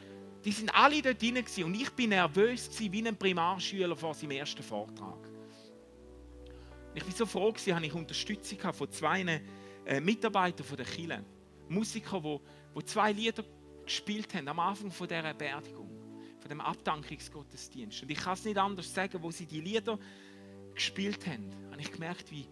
[0.44, 4.32] die sind alle dort hinein und ich bin nervös gewesen, wie ein Primarschüler vor seinem
[4.32, 5.31] ersten Vortrag.
[6.94, 9.42] Ich war so froh, dass ich Unterstützung von zwei
[9.84, 11.24] äh, Mitarbeitern von der Kirche.
[11.68, 13.44] Musiker, die, zwei Lieder
[13.84, 15.90] gespielt haben am Anfang dieser Beerdigung,
[16.38, 18.02] von dem Abdankungsgottesdienst.
[18.02, 19.98] Und ich kann es nicht anders sagen, wo sie die Lieder
[20.74, 22.46] gespielt haben, habe ich gemerkt, wie,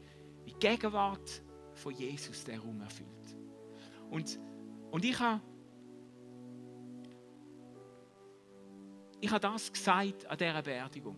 [0.47, 1.43] die Gegenwart
[1.75, 3.09] von Jesus der Raum erfüllt.
[4.11, 4.39] Und,
[4.91, 5.41] und ich habe
[9.21, 11.17] ich habe das gesagt an dieser Beerdigung.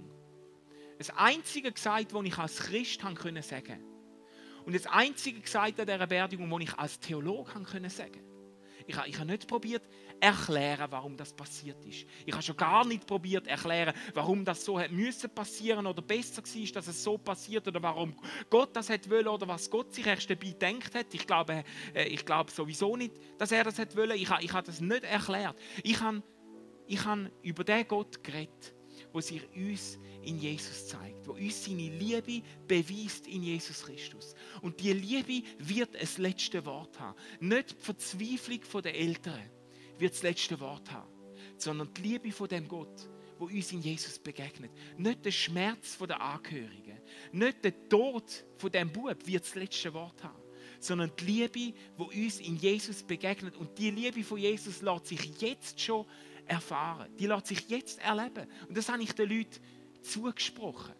[1.08, 3.80] Das Einzige gesagt, was ich als Christ sagen konnte.
[4.64, 8.20] Und das Einzige gesagt an dieser Beerdigung, was ich als Theologe sagen konnte.
[8.86, 9.82] Ich habe, ich habe nicht probiert,
[10.20, 12.06] erklären, warum das passiert ist.
[12.24, 16.40] Ich habe schon gar nicht probiert, erklären, warum das so hat müssen passieren oder besser
[16.40, 18.14] war, dass es so passiert oder warum
[18.48, 21.12] Gott das hat wollen oder was Gott sich erst dabei gedacht hat.
[21.14, 24.12] Ich glaube, äh, ich glaube sowieso nicht, dass er das hat wollen.
[24.12, 25.56] Ich, habe, ich habe das nicht erklärt.
[25.82, 26.22] Ich habe,
[26.86, 28.72] ich habe über den Gott geredet,
[29.12, 34.34] wo sich uns in Jesus zeigt, wo uns seine Liebe beweist in Jesus Christus.
[34.60, 37.18] Und die Liebe wird das letzte Wort haben.
[37.40, 39.50] Nicht die Verzweiflung der Eltern
[39.98, 41.10] wird das letzte Wort haben,
[41.56, 43.08] sondern die Liebe von dem Gott,
[43.38, 44.70] wo uns in Jesus begegnet.
[44.96, 47.00] Nicht der Schmerz der Angehörigen,
[47.32, 50.42] nicht der Tod von dem Bub wird das letzte Wort haben
[50.82, 53.56] sondern die Liebe, wo uns in Jesus begegnet.
[53.56, 56.06] Und die Liebe von Jesus lässt sich jetzt schon
[56.52, 57.10] erfahren.
[57.16, 58.46] Die lässt sich jetzt erleben.
[58.68, 59.60] Und das habe ich den Leuten
[60.02, 60.94] zugesprochen.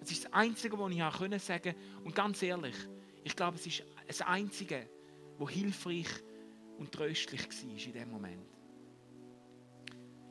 [0.00, 1.74] Das ist das Einzige, was ich sagen konnte.
[2.04, 2.76] Und ganz ehrlich,
[3.24, 4.88] ich glaube, es ist das Einzige,
[5.38, 6.08] was hilfreich
[6.78, 8.46] und tröstlich war in diesem Moment.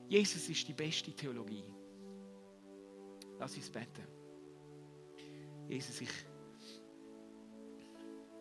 [0.08, 1.66] Jesus ist die beste Theologie.
[3.40, 4.08] Lass uns beten.
[5.68, 6.10] Jesus, ich,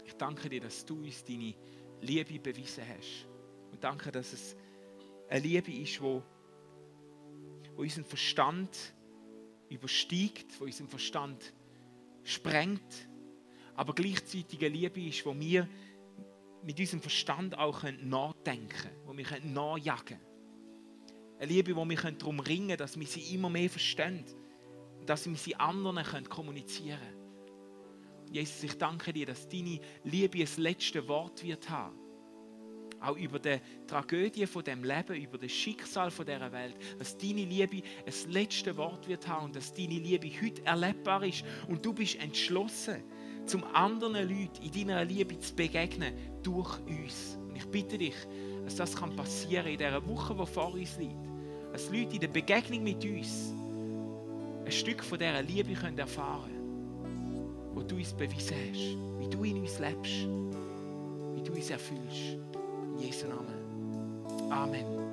[0.05, 1.55] ich danke dir, dass du uns deine
[2.03, 3.27] Liebe bewiesen hast.
[3.73, 4.57] Und danke, dass es
[5.29, 6.23] eine Liebe ist, wo,
[7.75, 8.95] wo unseren Verstand
[9.69, 11.53] übersteigt, wo unseren Verstand
[12.23, 13.09] sprengt,
[13.75, 15.69] aber gleichzeitig eine Liebe ist, wo wir
[16.63, 20.21] mit unserem Verstand auch nachdenken können, wo wir nachjagen können.
[21.39, 24.25] Eine Liebe, wo wir darum ringen können, dass wir sie immer mehr verstehen
[24.99, 28.33] und dass wir sie anderen können kommunizieren können.
[28.33, 32.06] Jesus, ich danke dir, dass deine Liebe das letzte Wort wird haben
[33.01, 37.45] auch über die Tragödie von dem Leben, über das Schicksal von dieser Welt, dass deine
[37.45, 41.93] Liebe das letzte Wort wird haben und dass deine Liebe heute erlebbar ist und du
[41.93, 43.03] bist entschlossen,
[43.47, 47.39] zum anderen Leuten in deiner Liebe zu begegnen durch uns.
[47.49, 48.15] Und ich bitte dich,
[48.65, 51.15] dass das kann passieren in dieser Woche, die vor uns liegt,
[51.73, 53.53] dass Leute in der Begegnung mit uns
[54.65, 59.45] ein Stück von dieser Liebe können erfahren können, wo du uns bewiesen hast, wie du
[59.45, 60.27] in uns lebst,
[61.35, 62.46] wie du uns erfüllst.
[62.99, 63.61] Jesu Namen.
[64.51, 65.06] Amen.